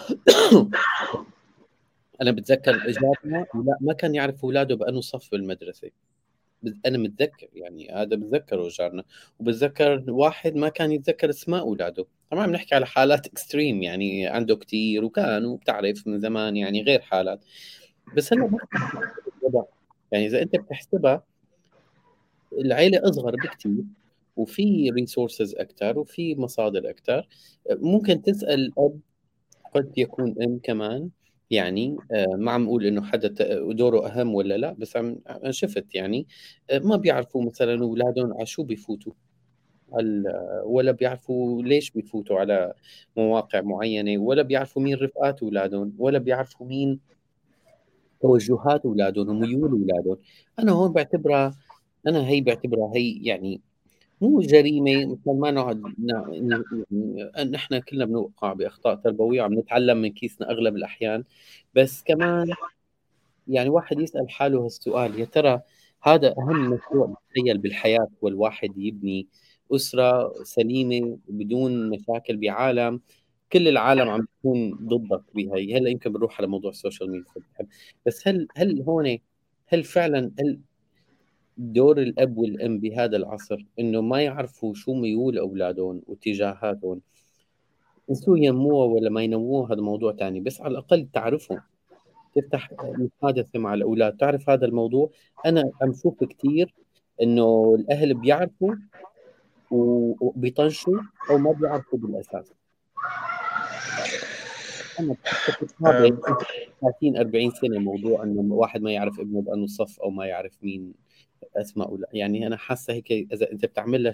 [2.22, 5.90] أنا بتذكر إجا بنا لا ما كان يعرف أولاده بأنه صف بالمدرسة.
[6.86, 9.04] أنا متذكر يعني هذا بتذكره جارنا
[9.40, 12.06] وبتذكر واحد ما كان يتذكر اسماء أولاده.
[12.32, 17.46] طبعا بنحكي على حالات extreme يعني عنده كثير وكان وبتعرف من زمان يعني غير حالات.
[18.18, 18.50] بس هلا
[20.12, 21.24] يعني إذا أنت بتحسبها
[22.54, 23.84] العيلة أصغر بكثير
[24.36, 27.28] وفي resources أكثر وفي مصادر أكثر
[27.72, 29.00] ممكن تسأل أب
[29.76, 31.10] قد يكون أم كمان.
[31.52, 33.28] يعني آه، ما عم أقول إنه حدا
[33.72, 36.28] دوره أهم ولا لا بس عم شفت يعني
[36.70, 39.14] آه، ما بيعرفوا مثلا أولادهم على شو بيفوتوا
[40.66, 42.74] ولا بيعرفوا ليش بيفوتوا على
[43.18, 47.00] مواقع معينة ولا بيعرفوا مين رفقات أولادهم ولا بيعرفوا مين
[48.22, 50.18] توجهات أولادهم وميول أولادهم.
[50.60, 51.56] أنا هون بعتبرها
[52.08, 53.62] أنا هي بعتبرها هي يعني
[54.22, 55.84] مو جريمة مثل ما نقعد
[57.52, 61.24] نحن كلنا بنوقع بأخطاء تربوية عم نتعلم من كيسنا أغلب الأحيان.
[61.76, 62.48] بس كمان
[63.48, 65.62] يعني واحد يسأل حاله هالسؤال يا ترى
[66.04, 69.28] هذا أهم مشروع بتخيل بالحياة هو الواحد يبني
[69.72, 73.02] أسرة سليمة بدون مشاكل بعالم؟
[73.52, 77.68] كل العالم عم تكون ضدك بهي هلا يمكن بنروح على موضوع السوشيال ميديا
[78.06, 79.18] بس هل هل هون
[79.68, 80.60] هل فعلا هل
[81.62, 87.02] دور الأب والأم بهذا العصر إنه ما يعرفوا شو ميول أولادهم واتجاهاتهم
[88.10, 91.62] ينسوا ينموها ولا ما ينموها هذا موضوع ثاني بس على الأقل تعرفهم.
[92.36, 94.18] تفتح محادثة مع الأولاد.
[94.18, 95.10] تعرف هذا الموضوع؟
[95.46, 96.74] أنا عم شوف كثير
[97.22, 98.76] إنه الأهل بيعرفوا
[99.72, 100.98] وبيطنشوا
[101.30, 102.54] أو ما بيعرفوا بالأساس.
[105.00, 105.16] أنا
[106.82, 110.94] 30 40 سنة موضوع إنه واحد ما يعرف ابنه بأنه صف أو ما يعرف مين
[111.56, 114.14] أسماء ولا يعني أنا حاسة هيك اذا انت بتعمل لها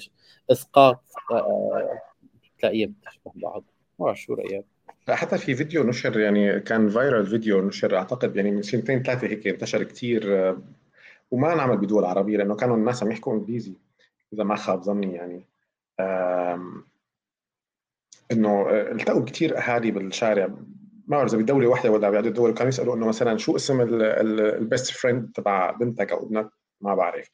[0.51, 1.03] إسقاط
[2.57, 3.63] بتلاقيها بتشبه بعض.
[3.99, 4.65] ما شو رأيك.
[5.09, 9.47] حتى في فيديو نشر يعني كان فايرال فيديو نشر أعتقد يعني من سنتين ثلاثة هيك
[9.47, 10.55] انتشر كثير
[11.31, 13.73] وما نعمل بدول عربية لأنه كانوا الناس عم يحكوا إنجليزي
[14.33, 15.47] إذا ما خاب ظني يعني.
[18.31, 20.47] إنه التقوا كثير أهالي بالشارع.
[21.07, 24.03] ما بعرف إذا بدولة واحدة ولا بعدة دول كانوا يسألوا إنه مثلا شو اسم ال
[24.03, 26.49] best friend تبع بنتك أو ابنك.
[26.81, 27.29] ما بعرف.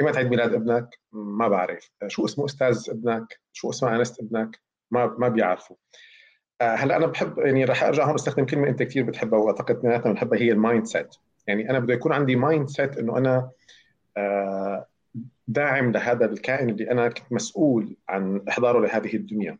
[0.00, 1.90] إيمتى عيد ميلاد ابنك؟ ما بعرف.
[2.06, 5.76] شو اسمه أستاذ ابنك؟ شو اسمه آنسة ابنك؟ ما ما بيعرفوا.
[6.60, 10.12] آه، هلأ أنا بحب يعني رح أرجع هون أستخدم كلمة أنت كثير بتحبها وأعتقد اثنيناتنا
[10.12, 11.14] بنحبها هي ال mindset
[11.46, 13.50] يعني أنا بده يكون عندي mindset إنه أنا
[14.16, 14.86] آه،
[15.48, 19.58] داعم لهذا الكائن اللي أنا كنت مسؤول عن إحضاره لهذه الدنيا.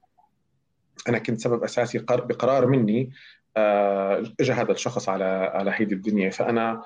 [1.09, 3.11] أنا كنت سبب أساسي بقرار مني
[3.57, 6.31] آه، اجى هذا الشخص على على هذه الدنيا.
[6.31, 6.83] فأنا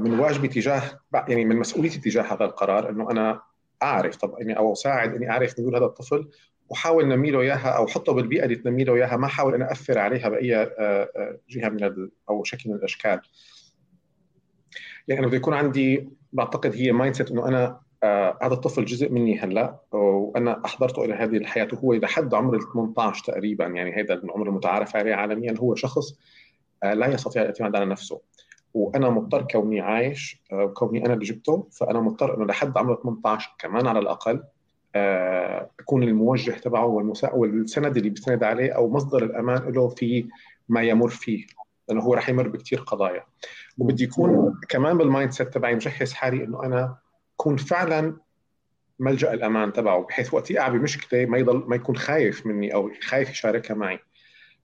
[0.00, 0.82] من واجبي تجاه
[1.28, 3.42] يعني من مسؤوليتي تجاه هذا القرار إنه أنا
[3.82, 6.28] أعرف طب يعني أو أساعد إني أعرف ميول هذا الطفل
[6.68, 9.98] وحاول نمي له إياها أو حطه بالبيئة اللي تنمي له إياها ما حاول أنا اثر
[9.98, 13.20] عليها بأي آه، آه، جهة من أو شكل من الأشكال.
[15.08, 19.80] يعني بده يكون عندي بعتقد هي mindset إنه أنا آه هذا الطفل جزء مني هلأ
[19.92, 24.96] وأنا أحضرته إلى هذه الحياة وهو لحد عمر ال 18 تقريبا يعني هذا العمر المتعارف
[24.96, 26.18] عليه عالميا هو شخص
[26.82, 28.20] آه لا يستطيع الاعتماد على نفسه.
[28.78, 33.86] وأنا مضطر كوني عايش وكوني أنا اللي جبته فأنا مضطر إنه لحد عمر 18 كمان
[33.86, 34.44] على الأقل
[35.80, 37.32] أكون الموجه تبعه والمسا...
[37.32, 40.28] والسند اللي بيستند عليه أو مصدر الأمان له في
[40.68, 41.46] ما يمر فيه
[41.88, 43.24] لأنه هو رح يمر بكثير قضايا.
[43.78, 46.96] وبدي يكون كمان بال mindset تبعي مجهز حالي إنه أنا
[47.34, 48.16] اكون فعلا
[48.98, 53.30] ملجأ الأمان تبعه بحيث وقت يقع بمشكلة ما يضل ما يكون خايف مني أو خايف
[53.30, 53.98] يشاركها معي.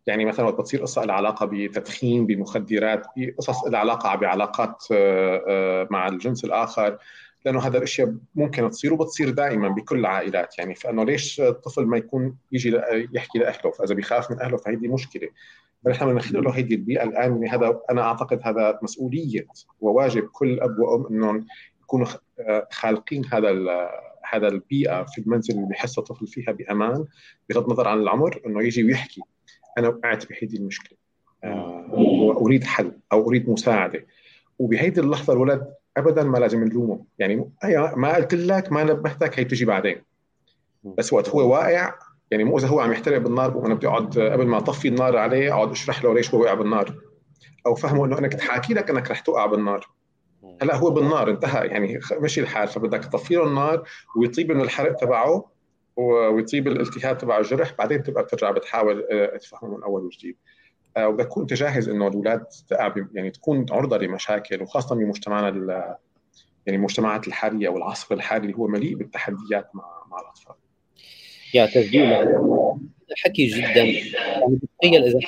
[0.07, 5.89] يعني مثلا وقت بتصير قصة لها علاقة بتدخين بمخدرات بقصص لها علاقة بعلاقات آه، آه،
[5.91, 6.99] مع الجنس الآخر
[7.45, 10.59] لأنه هذا الأشياء ممكن تصير وبتصير دائما بكل العائلات.
[10.59, 12.81] يعني فإنه ليش الطفل ما يكون يجي
[13.13, 15.29] يحكي لأهله؟ فإذا بيخاف من أهله فهيدي مشكلة.
[15.85, 19.47] فنحن بدنا نخلق له هذه البيئة الآن هذا أنا أعتقد هذا مسؤولية
[19.81, 21.47] وواجب كل أب وأم إنهم
[21.83, 22.07] يكونوا
[22.71, 23.51] خالقين هذا
[24.31, 27.05] هذا البيئة في المنزل اللي بحس الطفل فيها بأمان
[27.51, 29.21] بغض النظر عن العمر إنه يجي ويحكي.
[29.79, 30.99] أنا وقعت بهذه المشكلة.
[31.45, 31.87] آه،
[32.43, 34.07] واريد حل أو أريد مساعدة.
[34.59, 37.05] وبهيدي اللحظة الولد ابدا ما لازم نلومه.
[37.19, 37.51] يعني
[37.97, 40.03] ما قلت لك ما نبهتك هي تجي بعدين.
[40.85, 41.95] بس وقت هو واقع
[42.31, 45.55] يعني مو إذا هو عم يحترق بالنار وأنا بدي أقعد قبل ما أطفي النار عليه
[45.55, 46.95] أقعد أشرح له ليش هو وقع بالنار.
[47.67, 49.91] أو فهمه إنه أنا كنت حاكي لك إنك رح توقع بالنار.
[50.63, 51.67] هلأ هو بالنار انتهى.
[51.67, 52.69] يعني مشي الحال.
[52.69, 55.54] فبدك تطفي له النار ويطيب من الحرق تبعه.
[55.97, 60.37] ويطيب الالتهاب تبع الجرح بعدين تبقى بترجع بتحاول آه، تفهمه من أول وجديد.
[60.97, 62.47] آه، وبدك تكون تجهز إنه الأولاد
[63.15, 65.49] يعني تكون عرضة لمشاكل وخاصة بمجتمعنا
[66.67, 70.55] يعني المجتمعات الحالية والعصر الحالي اللي هو مليء بالتحديات مع مع الأطفال.
[71.55, 72.13] يا تسجيل
[73.25, 73.85] حكي جدا.
[73.85, 75.19] يعني بتخيل إذا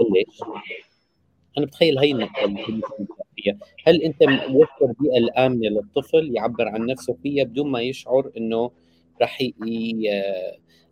[0.00, 0.40] ببلش
[1.58, 2.62] أنا بتخيل هي النقطة اللي
[3.36, 8.70] فيها هل أنت موفر بيئة الآمنة للطفل يعبر عن نفسه فيها بدون ما يشعر إنه
[9.22, 9.38] رح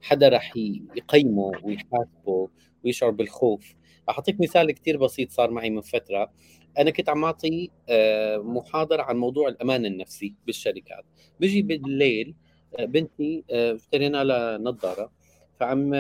[0.02, 0.52] حدا رح
[0.96, 2.48] يقيمه ويحاسبه
[2.84, 3.74] ويشعر بالخوف.
[4.08, 6.32] أعطيك مثال كثير بسيط صار معي من فترة.
[6.78, 11.04] أنا كنت عم أعطي آه، محاضرة عن موضوع الأمان النفسي بالشركات.
[11.40, 12.34] بيجي بالليل
[12.78, 15.12] آه، بنتي آه، اشترينا لها نظاره
[15.60, 15.94] فعم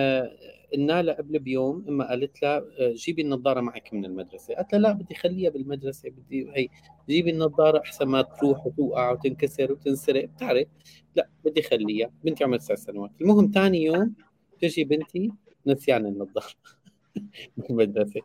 [0.72, 4.54] قلنا لها قبل بيوم إما قالت لها جيبي النظارة معك من المدرسة.
[4.54, 6.68] قالت لها لا بدي خليها بالمدرسة بدي هي
[7.08, 10.66] جيبي النظارة أحسن ما تروح وتوقع وتنكسر وتنسرق بتعرف؟
[11.16, 12.10] لا بدي خليها.
[12.24, 13.10] بنتي عمرها تسع سنوات.
[13.20, 14.14] المهم ثاني يوم
[14.60, 15.30] تجي بنتي
[15.66, 16.46] نسيان النظارة
[17.56, 18.20] بالمدرسة.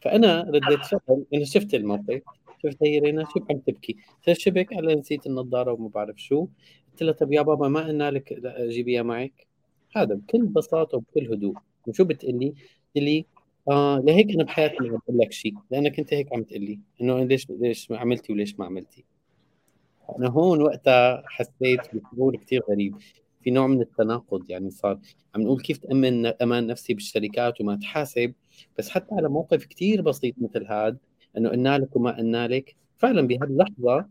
[0.00, 2.22] فأنا رديت فعل أنا شفت الموقف.
[2.66, 3.96] شفت هي رينا شو عم تبكي.
[4.32, 6.46] شبك على نسيت النظارة وما بعرف شو.
[6.90, 9.47] قلت لها طب يا بابا ما قلنا لك جيبيها معك.
[9.96, 11.54] هذا بكل بساطة وبكل هدوء.
[11.86, 12.54] وشو بتقلي؟
[12.96, 13.26] لي
[13.70, 16.80] آه لهيك أنا بحياتي ما بقول لك شيء لأنك أنت هيك عم تقلي.
[17.00, 19.04] إنه ليش ليش ما عملتي وليش ما عملتي؟
[20.18, 22.96] أنا هون وقتها حسيت بشعور كثير غريب.
[23.40, 24.98] في نوع من التناقض يعني صار.
[25.34, 28.32] عم نقول كيف تأمن أمان نفسي بالشركات وما تحاسب.
[28.78, 30.96] بس حتى على موقف كثير بسيط مثل هذا
[31.36, 34.06] إنه قلنا لك وما قلنا لك فعلا بهاللحظة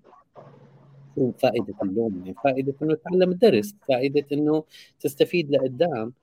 [1.17, 4.63] شو فائدة اللوم يعني فائدة إنه تتعلم الدرس فائدة إنه
[4.99, 6.13] تستفيد لقدام.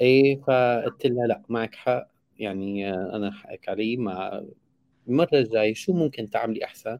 [0.00, 2.08] إيه فقلت لها لا معك حق.
[2.38, 3.96] يعني أنا حقك علي.
[3.96, 4.42] مع
[5.08, 6.98] المرة الجاية شو ممكن تعملي أحسن؟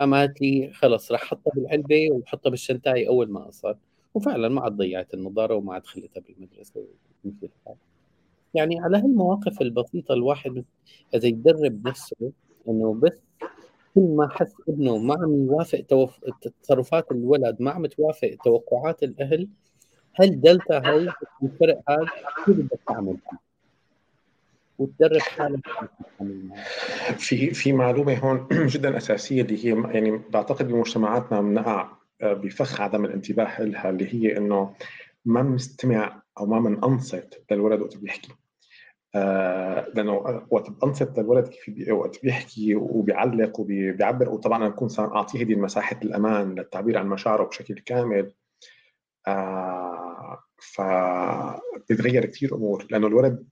[0.00, 3.76] قامت لي خلص راح احطها بالعلبة وحطها بالشنتاي أول ما أصل.
[4.14, 6.86] وفعلا ما عاد ضيعت النظارة وما عاد خليتها بالمدرسة
[8.54, 10.64] يعني على هالمواقف البسيطة الواحد
[11.14, 12.32] إذا يدرب نفسه
[12.68, 13.22] إنه بس
[13.98, 16.20] كل ما حس ابنه ما عم يوافق توف...
[16.62, 19.48] تصرفات الولد ما عم توافق توقعات الأهل
[20.14, 22.06] هل دلتا هي الفرق هذا
[22.44, 23.16] شو بدك تعمل؟
[24.78, 25.60] وتدرب حالك
[27.18, 31.88] في في معلومة هون جدا أساسية اللي هي يعني بعتقد بمجتمعاتنا بنقع
[32.22, 34.74] آه، بفخ عدم الانتباه لها اللي هي إنه
[35.24, 38.32] ما بنستمع أو ما بننصت للولد وقت بيحكي.
[39.94, 46.00] لأنه وقت بنصت للولد كيف وقت بيحكي وبيعلق وبيعبر وطبعا أنا بكون أعطيه هذه مساحه
[46.02, 48.34] الأمان للتعبير عن مشاعره بشكل كامل.
[49.26, 53.46] آه فبتتغير كثير أمور لأنه الولد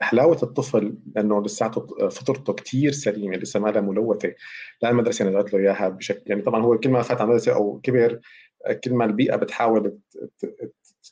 [0.00, 4.34] حلاوة الطفل لأنه لساته فطرته كثير سليمة لسه ما لها ملوثة.
[4.82, 7.80] لا المدرسة نزلت له إياها بشكل يعني طبعا هو كل ما فات على المدرسة أو
[7.82, 8.20] كبر
[8.84, 9.98] كل ما البيئة بتحاول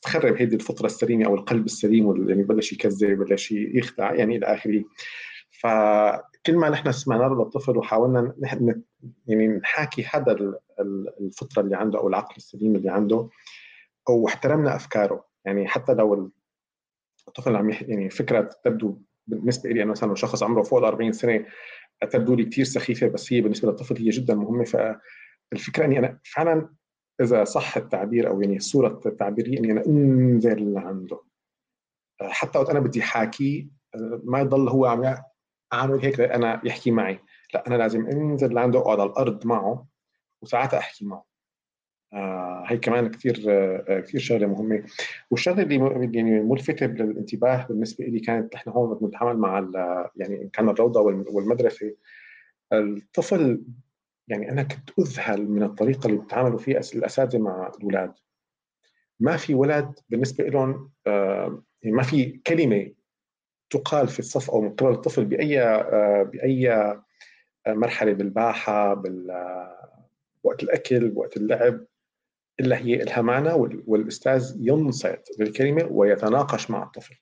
[0.02, 4.84] تخرب هيدي الفطرة السليمة أو القلب السليم يعني بلش يكذب بلش يخدع يعني إلى آخره.
[5.50, 8.82] فكل ما نحن سمعنا له للطفل وحاولنا نحن
[9.26, 10.36] يعني نحاكي هذا
[11.20, 13.28] الفطرة اللي عنده أو العقل السليم اللي عنده
[14.08, 15.24] واحترمنا أفكاره.
[15.44, 16.30] يعني حتى لو
[17.28, 21.46] الطفل عم يعني فكرة تبدو بالنسبة لي أنا مثلا شخص عمره فوق ال 40 سنة
[22.10, 24.64] تبدو لي كثير سخيفة بس هي بالنسبة للطفل هي جدا مهمة.
[24.64, 26.68] فالفكرة إني أنا فعلا
[27.20, 31.20] إذا صح التعبير أو يعني الصورة التعبيريه أني أنا انزل لعنده
[32.22, 33.68] حتى وقت أنا بدي حاكي
[34.24, 35.16] ما يضل هو عم
[35.72, 37.18] اعمل هيك أنا يحكي معي.
[37.54, 39.86] لا أنا لازم انزل لعنده أقعد على الأرض معه
[40.42, 41.24] وساعتها أحكي معه.
[42.12, 44.84] آه هي كمان كثير آه كثير شغلة مهمة.
[45.30, 45.74] والشغلة اللي
[46.18, 49.68] يعني ملفتة للانتباه بالنسبة لي كانت نحن هون بنتعامل مع
[50.16, 51.94] يعني كان الروضة والمدرسة.
[52.72, 53.62] الطفل
[54.28, 58.14] يعني أنا كنت أذهل من الطريقة اللي بيتعاملوا فيها الأساتذة مع الاولاد
[59.20, 62.90] ما في ولد بالنسبة لهم آه يعني ما في كلمة
[63.70, 67.04] تقال في الصف أو من قبل الطفل بأي آه بأي آه،
[67.66, 69.30] مرحلة بالباحة بال
[70.44, 71.84] وقت الأكل وقت اللعب
[72.60, 73.52] إلا هي معنى
[73.86, 77.14] والأستاذ ينصت للكلمه ويتناقش مع الطفل.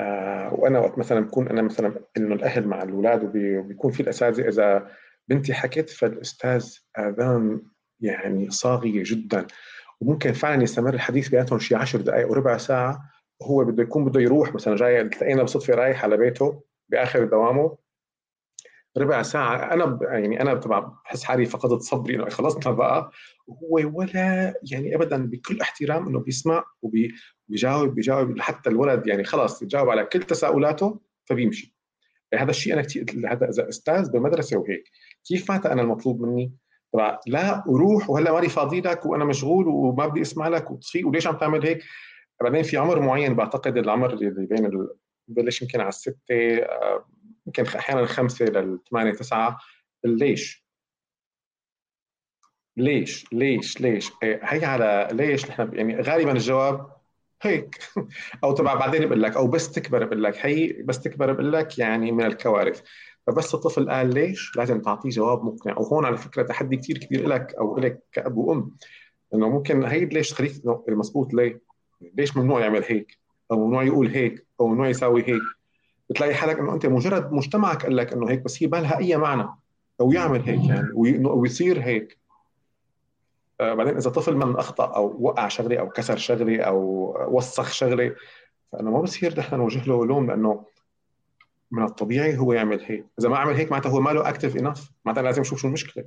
[0.00, 4.90] آه وأنا وقت مثلا بكون أنا مثلا إنه الأهل مع الأولاد وبيكون في الأساتذة إذا
[5.28, 7.62] بنتي حكت فالأستاذ آذان
[8.00, 9.46] يعني صاغية جدا
[10.00, 14.54] وممكن فعلا يستمر الحديث بيناتهم شي 10 دقائق وربع ساعة وهو بده يكون بده يروح
[14.54, 17.76] مثلا جاي تلاقينا بالصدفه رايح على بيته بآخر دوامه
[18.98, 23.10] ربع ساعة أنا يعني أنا طبعا بحس حالي فقدت صبري إنه خلصنا بقى
[23.46, 29.88] وهو ولا يعني أبدا بكل احترام إنه بيسمع وبيجاوب بيجاوب حتى الولد يعني خلاص يجاوب
[29.88, 31.74] على كل تساؤلاته فبيمشي
[32.34, 34.84] هذا الشيء أنا كثير هذا إذا أستاذ بمدرسة وهيك
[35.24, 36.52] كيف مات أنا المطلوب مني؟
[36.92, 41.26] طبعا لا وروح وهلأ ماني فاضي لك وأنا مشغول وما بدي أسمع لك وتصفي وليش
[41.26, 41.82] عم تعمل هيك؟
[42.42, 44.88] بعدين في عمر معين بعتقد العمر اللي بين
[45.28, 47.06] بلش يمكن على الستة آه،
[47.46, 49.58] يمكن أحيانا خمسه للثمانيه تسعة
[50.04, 50.64] ليش؟
[52.76, 56.93] ليش؟ ليش؟ ليش؟ إيه، هي على ليش نحن يعني غالبا الجواب
[57.46, 57.78] هيك.
[58.44, 60.46] أو تبع بعدين بقول لك أو بس تكبر بقول لك.
[60.46, 62.82] هي بس تكبر بقول لك يعني من الكوارث.
[63.26, 65.78] فبس الطفل قال ليش لازم تعطيه جواب مقنع.
[65.78, 68.70] وهون على فكرة تحدي كثير كبير لك أو لك كأب وأم.
[69.34, 70.52] إنه ممكن هي ليش تخليك
[70.88, 71.60] مضبوط ليه؟
[72.14, 73.18] ليش ممنوع يعمل هيك؟
[73.50, 75.42] أو ممنوع يقول هيك؟ أو ممنوع يساوي هيك؟
[76.10, 79.16] بتلاقي حالك إنه أنت مجرد مجتمعك قال لك إنه هيك بس هي ما لها أي
[79.16, 79.48] معنى.
[80.00, 80.88] أو يعمل هيك يعني
[81.24, 82.18] ويصير هيك.
[83.60, 88.14] بعدين إذا طفل من أخطأ أو وقع شغلة أو كسر شغلة أو وسخ شغلة
[88.72, 90.64] فانه ما بصير نحن نوجه له لوم لأنه
[91.70, 93.06] من الطبيعي هو يعمل هيك.
[93.18, 96.04] إذا ما عمل هيك معناتها هو ما له اكتف انف معناتها لازم نشوف شو المشكلة.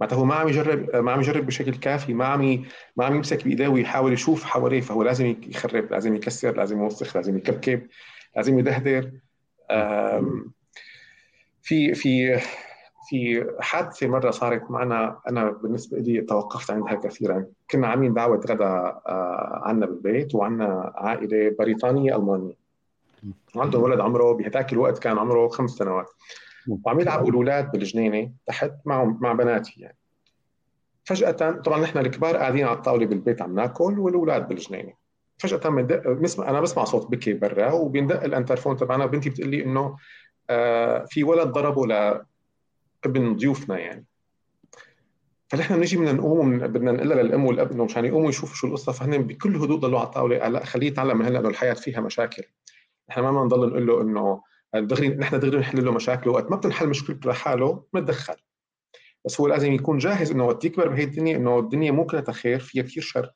[0.00, 2.64] معناتها هو ما عم يجرب ما عم يجرب بشكل كافي ما عم
[2.96, 7.36] ما عم يمسك بإيديه ويحاول يشوف حواليه فهو لازم يخرب لازم يكسر لازم يوسخ لازم
[7.36, 7.86] يكبكب
[8.36, 9.10] لازم يدهدر.
[11.62, 12.40] في في
[13.12, 17.46] في حادثه مرة صارت معنا أنا بالنسبة لي توقفت عندها كثيرا.
[17.70, 22.54] كنا عاملين دعوة غدا آه، عنا بالبيت وعنا عائلة بريطانية ألمانية.
[23.54, 26.06] وعندهم ولد عمره بهذاك الوقت كان عمره خمس سنوات.
[26.84, 29.96] وعم يلعبوا الأولاد بالجنينة تحت معهم مع بناتي يعني.
[31.04, 34.92] فجأة طبعا نحن الكبار قاعدين على الطاولة بالبيت عم ناكل والأولاد بالجنينة.
[35.38, 39.06] فجأة بندق بسمع أنا بسمع صوت بكي برا وبيندق الأنترفون تبعنا.
[39.06, 39.96] بنتي بتقول لي إنه
[40.50, 41.86] آه في ولد ضربه
[43.04, 44.06] لابن ضيوفنا يعني.
[45.48, 48.92] فنحن بنيجي بدنا نقوم بدنا نقول للأم والأب إنه مشان يقوموا يشوفوا شو القصة.
[48.92, 52.42] فهن بكل هدوء ضلوا على الطاولة لا خليه يتعلم من هلا إنه الحياة فيها مشاكل.
[53.10, 54.42] نحن ما بدنا نضل نقول له إنه
[54.74, 58.36] دغري نحن دغري نحل له مشاكله وقت ما بتنحل مشكلته لحاله بنتدخل
[59.24, 62.58] بس هو لازم يكون جاهز إنه وقت يكبر بهي الدنيا إنه الدنيا مو كلها خير
[62.58, 63.32] فيها كثير شر.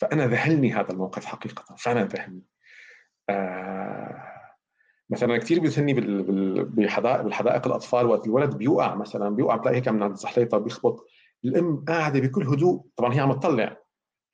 [0.00, 2.42] فأنا ذهلني هذا الموقف حقيقة فعلا ذهلني.
[3.28, 4.33] آه
[5.10, 5.94] مثلا كثير بيذهلني
[6.64, 11.06] بحدائق بالحدائق الأطفال وقت الولد بيوقع مثلا بيوقع بتلاقي هيك من عند الزحليطه بيخبط.
[11.44, 12.84] الأم قاعدة بكل هدوء.
[12.96, 13.76] طبعا هي عم تطلع.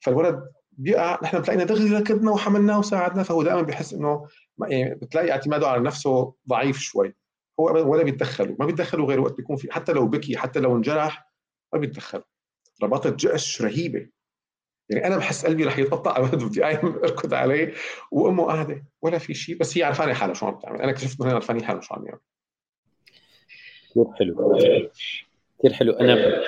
[0.01, 0.43] فالولد
[0.73, 1.18] بيقع.
[1.23, 3.23] نحن بتلاقينا دغري ركضنا وحملناه وساعدناه.
[3.23, 4.27] فهو دائما بيحس إنه
[4.68, 7.14] يعني بتلاقي اعتماده على نفسه ضعيف شوي.
[7.61, 11.33] هو ولا بيتدخلوا ما بيتدخلوا غير وقت بيكون في حتى لو بكي حتى لو انجرح
[11.73, 12.23] ما بيتدخل
[12.83, 14.09] رباطه جأش رهيبة.
[14.91, 17.72] يعني أنا بحس قلبي رح يتقطع ولد بدي قايم أركض عليه
[18.11, 21.30] وأمه قاعدة ولا في شيء بس هي عرفانة حالها شو عم تعمل أنا اكتشفت إنه
[21.30, 22.20] هي عرفانة حالها شو عم يعمل.
[23.91, 24.59] كثير حلو.
[25.59, 25.93] كثير حلو.
[25.93, 26.43] أنا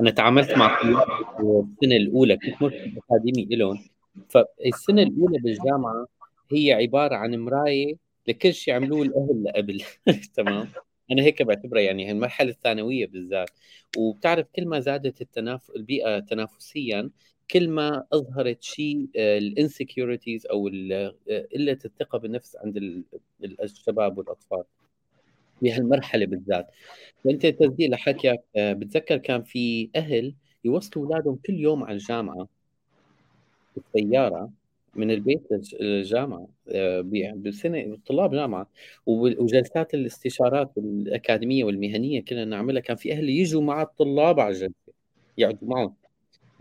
[0.00, 3.84] أنا تعاملت مع السنة الأولى كنت مرشد اكاديمي لهم
[4.28, 6.06] فالسنة الأولى بالجامعة
[6.52, 7.94] هي عبارة عن مراية
[8.28, 9.82] لكل شيء عملوه الأهل لقبل.
[10.36, 10.68] تمام؟
[11.12, 13.50] أنا هيك بعتبرها يعني المرحلة الثانوية بالذات.
[13.98, 15.70] وبتعرف كل ما زادت التناف...
[15.76, 17.10] البيئة تنافسيا
[17.52, 21.14] كل ما أظهرت شيء آه، الإنسكيورتيز أو آه،
[21.54, 23.04] قلة الثقة بالنفس عند
[23.62, 24.64] الشباب والأطفال
[25.62, 26.66] بهالمرحله بالذات.
[27.24, 30.34] فأنت تسجيل لحكيك آه، بتذكر كان في أهل
[30.64, 32.48] يوصلوا أولادهم كل يوم على الجامعة
[33.76, 34.50] بالسيارة
[34.94, 35.42] من البيت
[35.80, 36.48] للجامعة
[37.34, 38.66] بسنة طلاب جامعة.
[39.06, 42.82] وجلسات الاستشارات الأكاديمية والمهنية كنا نعملها.
[42.82, 44.92] كان في أهل يجوا مع الطلاب على الجلسة
[45.38, 45.99] يقعدوا معهم.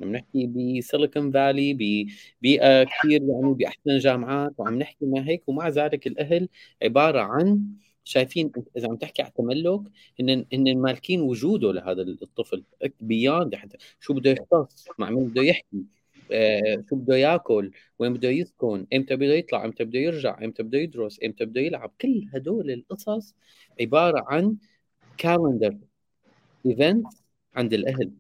[0.06, 6.50] بنحكي بسيليكون فالي ببيئه كثير يعني بأحسن جامعات وعم نحكي ما هيك ومع ذلك الأهل
[6.84, 7.64] عبارة عن
[8.04, 9.82] شايفين إذا عم تحكي على تملك
[10.20, 12.64] هن هن مالكين وجوده لهذا الطفل.
[13.02, 15.84] بياند حتى شو بده يختص مع مين بده يحكي
[16.32, 20.78] آه، شو بده ياكل وين بده يسكن إمتى بده يطلع إمتى بده يرجع إمتى بده
[20.80, 21.92] يدرس إمتى بده يلعب.
[22.02, 23.36] كل هدول القصص
[23.82, 24.58] عبارة عن
[25.18, 25.78] calendar
[26.66, 27.08] event
[27.56, 28.12] عند الأهل.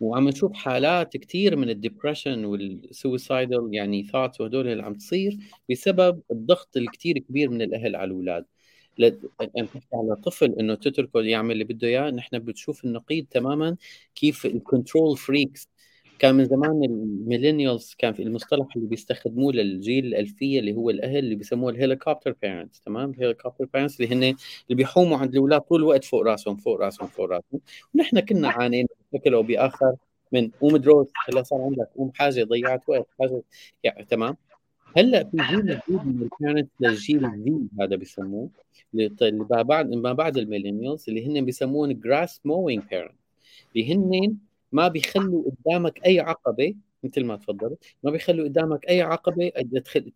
[0.00, 5.38] وعم نشوف حالات كثير من ال depression وال suicidal يعني thoughts وهدول اللي عم تصير
[5.70, 8.44] بسبب الضغط الكثير كبير من الأهل على الأولاد.
[9.38, 13.76] تحكي على طفل إنه تتركه يعمل اللي بده إياه نحن بتشوف النقيض تماما
[14.14, 15.68] كيف ال control freaks
[16.20, 21.18] كان من زمان ال millennials كان في المصطلح اللي بيستخدموه للجيل الألفية اللي هو الأهل
[21.18, 24.36] اللي بيسموه ال helicopter parents تمام؟ ال helicopter parents اللي هن اللي
[24.70, 27.60] بيحوموا عند الأولاد طول الوقت فوق راسهم فوق راسهم فوق راسهم.
[27.94, 29.94] ونحن كنا عانينا بشكل أو بآخر
[30.32, 33.42] من قوم دروس هلا صار عندك قوم حاجة ضيعت وقت حاجة
[33.82, 34.36] يعني تمام؟
[34.96, 38.50] هلأ في جيل جديد من ال parents للجيل الزي هذا بيسموه
[38.94, 43.14] اللي بعد ما بعد ال millennials اللي هن بيسموهم grass mowing parent
[43.76, 44.36] اللي هن
[44.72, 49.52] ما بيخلوا قدامك أي عقبة مثل ما تفضلت ما بيخلوا قدامك أي عقبة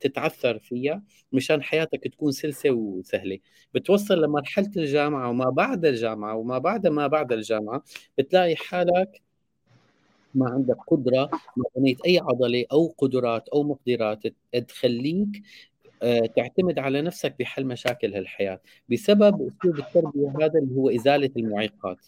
[0.01, 1.03] تتعثر فيها
[1.33, 3.39] مشان حياتك تكون سلسة وسهلة.
[3.75, 7.83] بتوصل لمرحلة الجامعة وما بعد الجامعة وما بعد ما بعد الجامعة
[8.19, 9.23] بتلاقي حالك
[10.35, 14.23] ما عندك قدرة ما بنيت أي عضلة أو قدرات أو مقدرات
[14.69, 15.43] تخليك
[16.03, 18.61] آه، تعتمد على نفسك بحل مشاكل هالحياة.
[18.89, 22.07] بسبب أسلوب التربية هذا اللي هو إزالة المعيقات.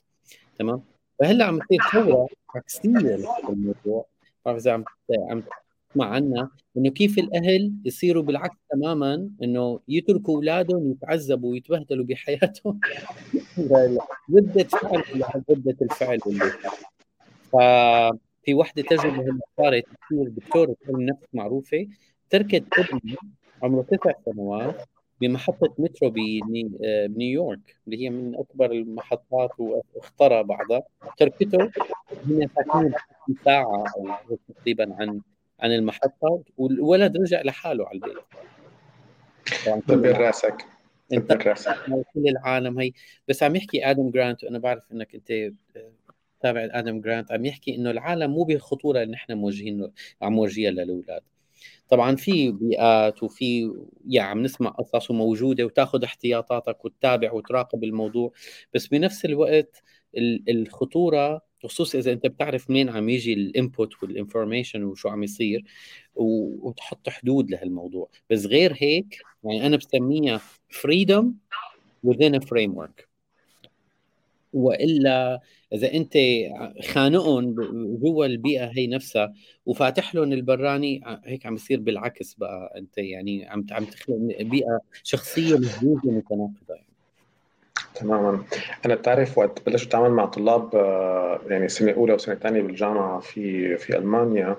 [0.58, 2.88] تمام؟ فهلا عم تصير ثوره عكسيه
[3.48, 4.06] للموضوع
[4.46, 4.84] بعرف إذا عم
[5.30, 5.42] عم
[5.96, 12.80] تسمع عنا إنه كيف الأهل يصيروا بالعكس تماما إنه يتركوا أولادهم يتعذبوا ويتبهدلوا بحياتهم.
[14.36, 15.02] ردة فعل
[15.50, 16.52] ردة الفعل اللي
[17.52, 20.28] ففي وحدة تجربه صارت كثير.
[20.28, 21.88] دكتوره علم نفس معروفة.
[22.30, 23.16] تركت ابنها
[23.62, 24.95] عمره تسع سنوات.
[25.20, 30.82] بمحطة مترو آه، بنيويورك اللي هي من أكبر المحطات واخترى بعضها.
[31.18, 31.70] تركته
[32.26, 32.94] هنا ساكنين
[33.44, 35.20] ساعة أو تقريبا عن
[35.60, 38.16] عن المحطة والولد رجع لحاله على البيت.
[39.88, 40.64] دبر راسك
[41.10, 41.76] دبر راسك.
[42.14, 42.92] كل العالم هي.
[43.28, 45.52] بس عم يحكي آدم جرانت وأنا بعرف إنك أنت آه،
[46.40, 49.92] تابع آدم جرانت عم يحكي إنه العالم مو بالخطوره اللي نحن موجهين
[50.22, 51.22] عم موجهيها للأولاد.
[51.88, 53.72] طبعا في بيئات وفي
[54.08, 58.32] يعني عم نسمع قصص وموجودة وتاخذ احتياطاتك وتتابع وتراقب الموضوع
[58.74, 59.82] بس بنفس الوقت
[60.48, 65.64] الخطورة خصوصا إذا أنت بتعرف منين عم يجي ال input وال information وشو عم يصير
[66.14, 68.10] وتحط حدود لهالموضوع.
[68.30, 71.34] بس غير هيك يعني أنا بسميها freedom
[72.06, 73.15] within a framework.
[74.52, 75.40] وإلا
[75.72, 76.12] إذا أنت
[76.92, 77.54] خانقهم
[78.00, 79.32] جوا البيئة هي نفسها
[79.66, 85.54] وفاتح لهم البراني هيك عم يصير بالعكس بقى أنت يعني عم عم تخلق بيئة شخصية
[85.58, 86.86] مهزوزه متناقضة يعني.
[87.94, 88.44] تماما
[88.86, 93.76] أنا بتعرف وقت بلشت أتعامل مع طلاب آه، يعني سنة أولى وسنة ثانية بالجامعة في
[93.76, 94.56] في ألمانيا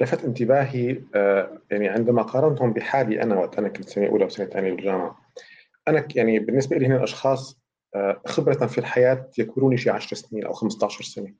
[0.00, 4.70] لفت انتباهي آه، يعني عندما قارنتهم بحالي أنا وقت أنا كنت سنة أولى وسنة ثانية
[4.72, 5.20] بالجامعة
[5.88, 7.59] أنا يعني بالنسبة لي هن الاشخاص
[7.94, 11.34] آه، خبرة في الحياة يكبروني شي 10 سنين أو 15 سنة.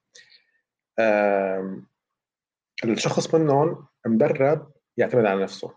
[2.85, 5.75] الشخص منهم مدرب يعتمد على نفسه.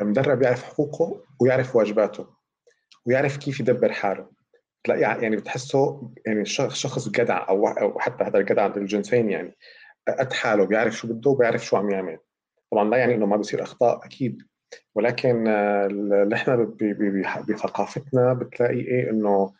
[0.00, 2.26] مدرب يعرف حقوقه ويعرف واجباته
[3.06, 4.30] ويعرف كيف يدبر حاله.
[4.84, 9.56] تلاقي يعني بتحسه يعني شخص جدع أو أو حتى هذا الجدع الجنسين يعني.
[10.18, 12.18] قد حاله بيعرف شو بده وبيعرف شو عم يعمل.
[12.72, 14.42] طبعا لا يعني إنه ما بيصير أخطاء أكيد.
[14.94, 16.56] ولكن اللي إحنا
[17.48, 19.52] بثقافتنا بتلاقي إيه إنه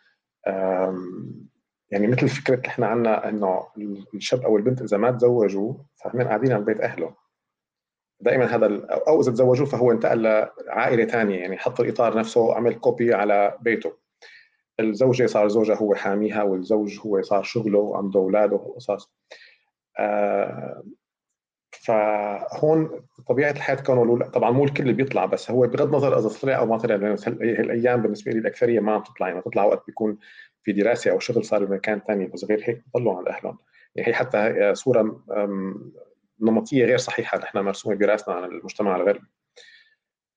[1.91, 3.67] يعني مثل فكرة إحنا عندنا إنه
[4.15, 7.15] الشاب أو البنت إذا ما تزوجوا فهن قاعدين على بيت أهله.
[8.21, 10.23] دائما هذا أو إذا تزوجوا فهو انتقل
[10.67, 13.93] لعائلة ثانية يعني حط الاطار نفسه عمل كوبي على بيته.
[14.81, 19.13] الزوجة صار زوجها هو حاميها والزوج هو صار شغله وعنده أولاده وقصص
[21.73, 22.91] فهون
[23.29, 26.79] طبيعة الحياة كونه طبعا مو الكل بيطلع بس هو بغض النظر إذا طلع أو ما
[26.79, 29.29] طلع هالأيام بالنسبة لي الأكثرية ما عم تطلع.
[29.29, 30.19] يعني تطلع وقت بيكون
[30.63, 33.59] في دراسة أو شغل صار بمكان ثاني بس غير هيك بضلوا عند أهلهم.
[33.95, 35.23] يعني هي حتى صورة
[36.41, 37.39] نمطية غير صحيحة.
[37.39, 39.27] نحن مرسومة براسنا عن المجتمع الغربي.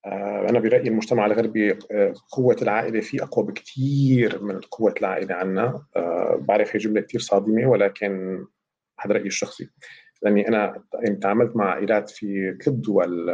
[0.06, 5.86] آه، أنا برأيي المجتمع الغربي آه، قوة العائلة فيه أقوى بكثير من قوة العائلة عنا.
[5.96, 8.44] آه، بعرف هي جملة كثير صادمة ولكن
[9.00, 9.70] هذا رأيي الشخصي.
[10.22, 13.30] لأني أنا يعني تعاملت مع عائلات في ثلاث دول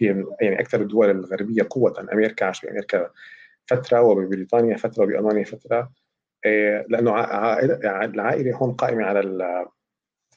[0.00, 3.10] هي يعني أكثر الدول الغربية قوة أمريكا عشان بامريكا
[3.66, 5.90] فترة وببريطانيا فترة وبألمانيا فترة
[6.88, 7.24] لأنه
[8.04, 9.66] العائلة هون قائمة على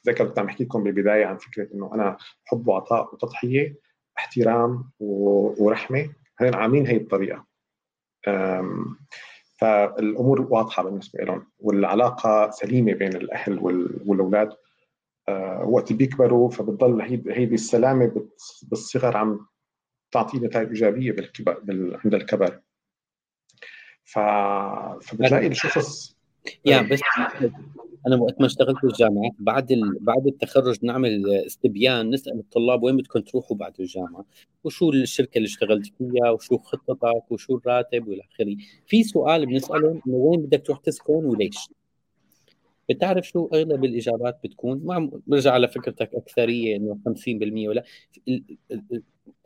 [0.04, 3.74] تذكر كنت عم أحكي لكم بالبداية عن فكرة إنه أنا حب وعطاء وتضحية
[4.18, 7.46] احترام ورحمة هن عاملين هي الطريقة.
[9.58, 13.58] فالأمور واضحة بالنسبة لهم والعلاقة سليمة بين الأهل
[14.04, 14.52] والأولاد.
[15.64, 17.00] وقت بيكبروا فبتضل
[17.30, 18.26] هيدي السلامة
[18.62, 19.46] بالصغر عم
[20.12, 21.62] تعطي نتائج إيجابية بالكبر
[22.04, 22.60] عند الكبر
[24.04, 24.18] ف...
[25.02, 26.16] فبتلاقي الشخص
[26.64, 27.00] يا بس
[28.06, 29.98] أنا وقت ما اشتغلت بالجامعة بعد ال...
[30.00, 34.24] بعد التخرج نعمل استبيان نسأل الطلاب وين بدكم تروحوا بعد الجامعة؟
[34.64, 38.56] وشو الشركة اللي اشتغلت فيها؟ وشو خطتك وشو الراتب؟ والى آخره.
[38.86, 41.56] في سؤال بنسالهم إنه وين بدك تروح تسكن وليش؟
[42.88, 47.84] بتعرف شو أغلب الإجابات بتكون؟ ما برجع على فكرتك أكثرية إنه 50% ولا.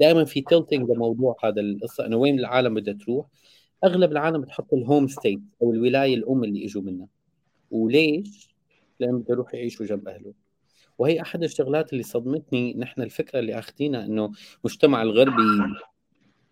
[0.01, 3.27] دائما في تلتنج لموضوع هذا القصة إنه وين العالم بدها تروح.
[3.85, 7.07] أغلب العالم بتحط ال home state أو الولاية الأم اللي إجوا منها.
[7.71, 8.49] وليش؟
[9.01, 10.33] لأنه بده يروح يعيشوا جنب أهله
[10.99, 14.33] وهي أحد الشغلات اللي صدمتني نحن الفكرة اللي أخذينها إنه
[14.65, 15.43] المجتمع الغربي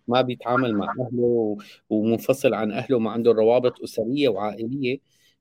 [0.08, 1.56] ما بيتعامل مع أهله
[1.90, 4.98] ومنفصل عن أهله ما عنده روابط أسرية وعائلية.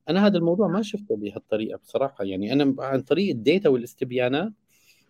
[0.09, 2.23] أنا هذا الموضوع ما شفته بهالطريقة بصراحة.
[2.23, 4.51] يعني أنا عن طريق ال data والاستبيانات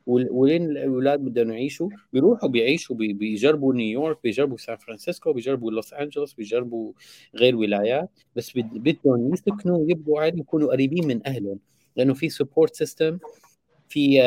[0.07, 6.93] وين الأولاد بدهم يعيشوا بيروحوا بيعيشوا بيجربوا نيويورك بيجربوا سان فرانسيسكو بيجربوا لوس أنجلوس بيجربوا
[7.35, 8.09] غير ولايات.
[8.35, 11.59] بس بدهم يسكنوا يبقوا عادي يكونوا قريبين من أهلهم.
[11.95, 13.19] لأنه في support system
[13.89, 14.21] في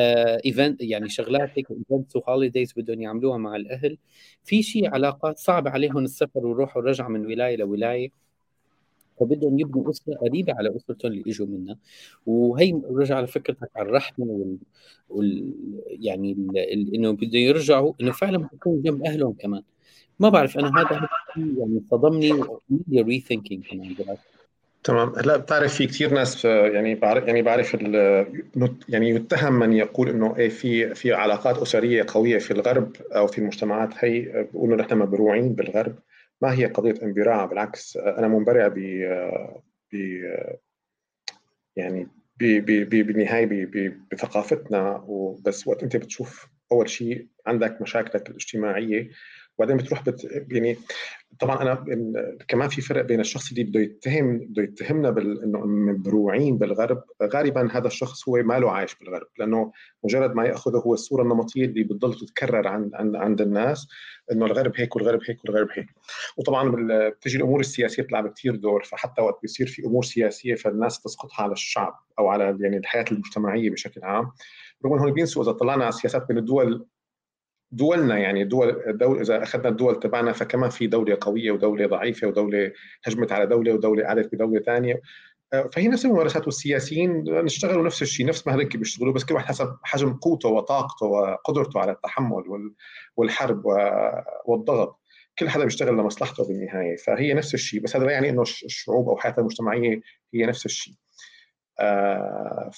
[0.44, 3.98] event يعني شغلات هيك events و holidays بدهم يعملوها مع الأهل.
[4.44, 8.10] في شيء علاقات صعب عليهم السفر والروح والرجعه من ولاية لولاية.
[9.20, 11.76] فبدهم يبنوا أسرة قريبة على اسرتهم اللي إجوا منها.
[12.26, 14.56] وهي رجع على فكرتك على الرحمة وال,
[15.08, 15.54] وال...
[15.86, 16.58] يعني ال...
[16.58, 16.94] ال...
[16.94, 19.62] إنه بدهم يرجعوا إنه فعلا يكونوا جنب أهلهم كمان.
[20.20, 22.32] ما بعرف أنا هذا يعني صدمني
[22.94, 23.96] ري ثينكينج كمان
[24.84, 25.12] تمام.
[25.16, 27.74] هلا بتعرف في كثير ناس يعني بعرف يعني بعرف
[28.88, 33.38] يعني يتهم من يقول إنه إيه في في علاقات أسرية قوية في الغرب أو في
[33.38, 33.90] المجتمعات.
[33.98, 34.20] هي
[34.52, 35.94] بيقولوا نحن مبروعين بالغرب.
[36.40, 38.78] ما هي قضية انبراع بالعكس أنا منبرع ب
[41.76, 42.08] يعني
[42.40, 43.46] بالنهاية
[44.12, 49.10] بثقافتنا وبس وقت انت بتشوف أول شيء عندك مشاكلك الاجتماعية
[49.60, 50.76] وبعدين بتروح بت يعني
[51.40, 51.84] طبعا أنا
[52.48, 57.86] كمان في فرق بين الشخص اللي بده يتهم بده يتهمنا بانه مبروعين بالغرب غالبا هذا
[57.86, 59.72] الشخص هو ما له عايش بالغرب لأنه
[60.04, 63.88] مجرد ما يأخذه هو الصورة النمطية اللي بتضل تتكرر عند عند عند الناس
[64.32, 65.86] إنه الغرب هيك والغرب هيك والغرب هيك.
[66.36, 66.72] وطبعا
[67.10, 71.52] بتجي الأمور السياسية بتلعب كثير دور فحتى وقت بيصير في أمور سياسية فالناس تسقطها على
[71.52, 74.30] الشعب أو على يعني الحياة المجتمعية بشكل عام.
[74.84, 76.86] رغم هون بينسوا إذا طلعنا على السياسات بين الدول
[77.72, 82.72] دولنا يعني دول دول إذا أخذنا الدول تبعنا فكمان في دولة قوية ودولة ضعيفة ودولة
[83.04, 85.00] هجمت على دولة ودولة قعدت بدولة ثانية.
[85.72, 89.76] فهي نفس الممارسات والسياسيين نشتغلوا نفس الشيء نفس ما هذيك بيشتغلوا بس كل واحد حسب
[89.82, 92.72] حجم قوته وطاقته وقدرته على التحمل
[93.16, 93.62] والحرب
[94.46, 95.00] والضغط.
[95.38, 99.16] كل حدا بيشتغل لمصلحته بالنهاية فهي نفس الشيء بس هذا لا يعني إنه الشعوب أو
[99.16, 100.00] حياتها المجتمعية
[100.34, 100.94] هي نفس الشيء.
[101.80, 102.70] آه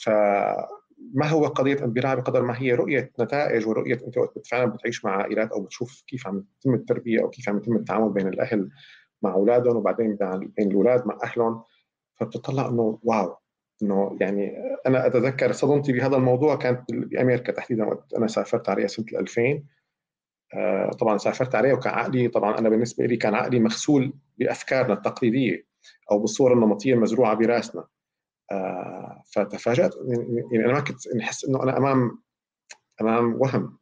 [1.14, 5.16] فما هو قضية انبراع بقدر ما هي رؤية نتائج ورؤية أنت وقت فعلا بتعيش مع
[5.16, 8.68] عائلات أو بتشوف كيف عم يتم التربية أو كيف عم يتم التعامل بين الأهل
[9.22, 10.16] مع أولادهم وبعدين
[10.57, 11.62] بين الأولاد مع أهلهم
[12.14, 13.36] فبتطلع إنه واو
[13.82, 19.07] إنه يعني أنا أتذكر صدمتي بهذا الموضوع كانت بأمريكا تحديدا وقت أنا سافرت عليها سنة
[19.14, 19.62] 2000
[20.55, 25.66] آه، طبعا سافرت عليها وكان عقلي طبعا أنا بالنسبة لي كان عقلي مغسول بأفكارنا التقليدية
[26.11, 27.84] أو بالصورة النمطية المزروعة برأسنا.
[29.34, 29.94] فتفاجأت
[30.53, 32.22] يعني أنا ما كنت نحس إنه أنا امام
[33.00, 33.78] أمام وهم.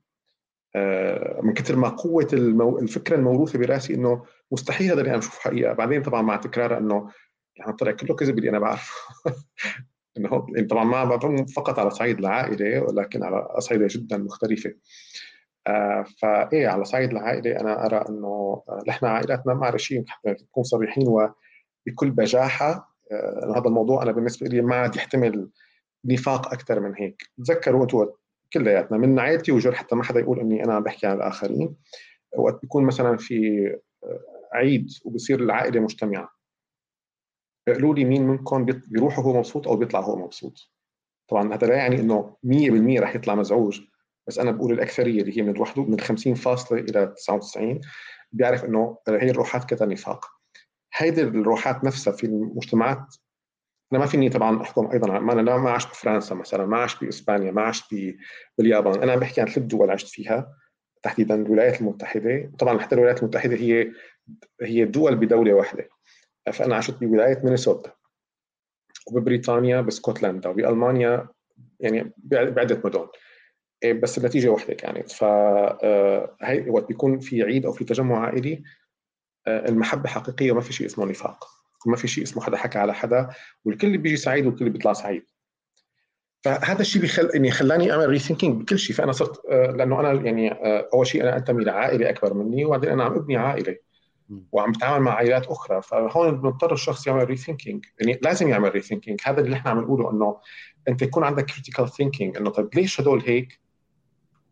[0.76, 2.78] آه، من كثر ما قوة المو...
[2.78, 5.72] الفكرة الموروثة برأسي إنه مستحيل هذا اللي أنا اشوفه حقيقة.
[5.72, 7.10] بعدين طبعا مع تكرارها إنه
[7.56, 8.94] يعني طلع كله كذب اللي أنا بعرفه.
[10.16, 14.74] إنه يعني طبعا ما فقط على صعيد العائلة ولكن على اصعده جدا مختلفة.
[15.66, 21.04] آه فايه على صعيد العائلة أنا أرى إنه آه، نحن عائلاتنا معرشين حتى نكون صريحين
[21.08, 22.84] وبكل بجاحة آه
[23.56, 25.50] هذا الموضوع أنا بالنسبة لي ما عاد يحتمل
[26.04, 27.30] نفاق أكثر من هيك.
[27.38, 28.06] تذكروا أنتم
[28.52, 31.76] كلياتنا من عائلتي وجر حتى ما حدا يقول إني أنا عم بحكي عن الآخرين.
[32.36, 33.66] وقت بيكون مثلا في
[34.04, 34.20] آه،
[34.52, 36.28] عيد وبصير العائلة مجتمعة.
[37.68, 40.70] قالوا لي مين منكم بيروح وهو مبسوط أو بيطلع وهو مبسوط.
[41.28, 43.80] طبعا هذا لا يعني إنه 100% رح يطلع مزعوج.
[44.26, 47.80] بس أنا بقول الأكثرية اللي هي من الوحدود من 50 فاصلة إلى 99
[48.32, 50.39] بيعرف إنه هي الروحات كذا نفاق.
[51.02, 53.14] هيدي الروحات نفسها في المجتمعات
[53.92, 57.50] أنا ما فيني طبعا أحكم أيضا ما أنا ما عشت بفرنسا مثلا ما عشت بإسبانيا
[57.52, 57.94] ما عشت
[58.58, 60.56] باليابان أنا عم بحكي عن ثلاث دول عشت فيها
[61.02, 62.52] تحديدا الولايات المتحدة.
[62.58, 63.92] طبعا حتى الولايات المتحدة هي
[64.62, 65.88] هي دول بدولة واحدة.
[66.52, 67.92] فأنا عشت بولاية مينيسوتا
[69.12, 71.28] وببريطانيا بسكوتلندا وبألمانيا
[71.80, 73.06] يعني بعدة مدن.
[73.82, 75.10] إيه، بس النتيجة واحدة كانت.
[75.12, 76.36] ف آه،
[76.68, 78.62] وقت بيكون في عيد أو في تجمع عائلي
[79.48, 81.48] المحبة حقيقية وما في شيء اسمه نفاق.
[81.86, 83.28] وما في شيء اسمه حدا حكى على حدا
[83.64, 85.22] والكل بيجي سعيد والكل بيطلع سعيد.
[86.42, 88.96] فهذا الشيء بيخل اني خلاني اعمل rethinking بكل شيء.
[88.96, 90.50] فأنا صرت آه، لأنه أنا يعني
[90.92, 93.76] أول شيء أنا أنتمي لعائلة أكبر مني وبعدين أنا عم أبني عائلة.
[94.52, 95.82] وعم بتعامل مع عائلات أخرى.
[95.82, 100.40] فهون بنضطر الشخص يعمل rethinking يعني لازم يعمل rethinking هذا اللي نحن عم نقوله إنه
[100.88, 103.60] أنت يكون عندك critical thinking إنه طيب ليش هدول هيك؟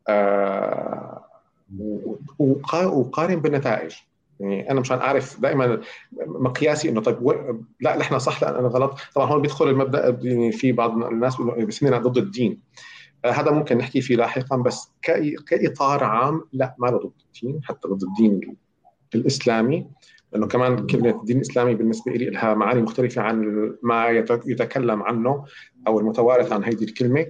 [0.09, 1.25] آه،
[2.39, 3.95] وقارن بالنتائج.
[4.41, 5.81] يعني أنا مشان أعرف دائما
[6.27, 7.19] مقياسي إنه طيب
[7.81, 8.99] لا نحن صح لا أنا غلط.
[9.15, 12.61] طبعا هون بيدخل المبدأ يعني في بعض الناس بيسمينا ضد الدين.
[13.25, 14.93] آه، هذا ممكن نحكي فيه لاحقا بس
[15.47, 18.57] كإطار عام لا ما ضد الدين حتى ضد الدين
[19.15, 19.87] الإسلامي.
[20.33, 23.43] لأنه كمان كلمة الدين الاسلامي بالنسبة لي لها معاني مختلفة عن
[23.83, 24.09] ما
[24.47, 25.45] يتكلم عنه
[25.87, 27.27] أو المتوارث عن هذه الكلمة.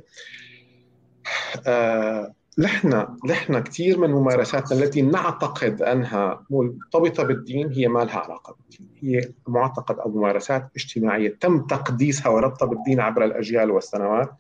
[1.66, 8.56] آه نحن نحن كثير من ممارساتنا التي نعتقد أنها مرتبطة بالدين هي ما لها علاقة
[8.59, 14.30] بالدين، هي معتقد أو ممارسات اجتماعية تم تقديسها وربطها بالدين عبر الأجيال والسنوات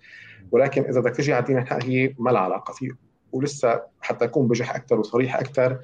[0.50, 2.90] ولكن إذا بدك تجي على الدين هي ما لها علاقة فيه.
[3.32, 5.78] ولسه حتى اكون بجح أكثر وصريح أكثر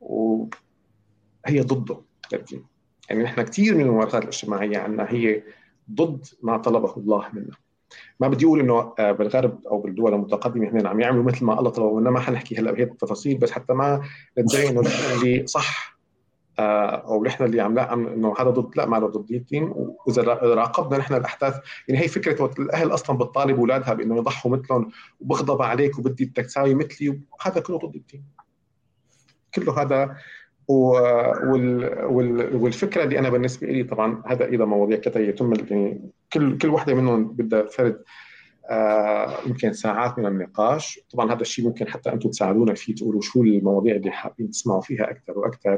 [0.00, 2.00] وهي ضده
[2.32, 2.64] للدين.
[3.08, 5.42] يعني نحن كثير من الممارسات الاجتماعية عندنا هي
[5.90, 7.56] ضد ما طلبه الله منا.
[8.20, 11.70] ما بدي أقول إنه آه، بالغرب أو بالدول المتقدمة هنا عم يعملوا مثل ما الله
[11.70, 14.02] طلب منا ما حنحكي هلأ بهي التفاصيل بس حتى ما
[14.38, 16.00] ندعي إنه نحن اللي صح
[16.58, 19.72] آه، أو نحن اللي عم لا إنه هذا ضد لا ما هذا ضد الدين.
[19.74, 21.54] وإذا راقبنا نحن الأحداث
[21.88, 26.74] يعني هي فكرة الأهل أصلا بتطالب أولادها بإنه يضحوا مثلهم وبغضب عليك وبدي بدك تساوي
[26.74, 28.24] مثلي وهذا كله ضد الدين.
[29.54, 30.16] كله هذا
[32.52, 36.94] والفكرة اللي أنا بالنسبة لي طبعا هذا أيضا مواضيع كثيره يتم يعني كل كل وحده
[36.94, 38.02] منهم بدها فرد
[38.70, 41.00] آه يمكن ساعات من النقاش.
[41.12, 45.10] طبعا هذا الشيء ممكن حتى أنتم تساعدونا فيه تقولوا شو المواضيع اللي حابين تسمعوا فيها
[45.10, 45.74] أكثر وأكثر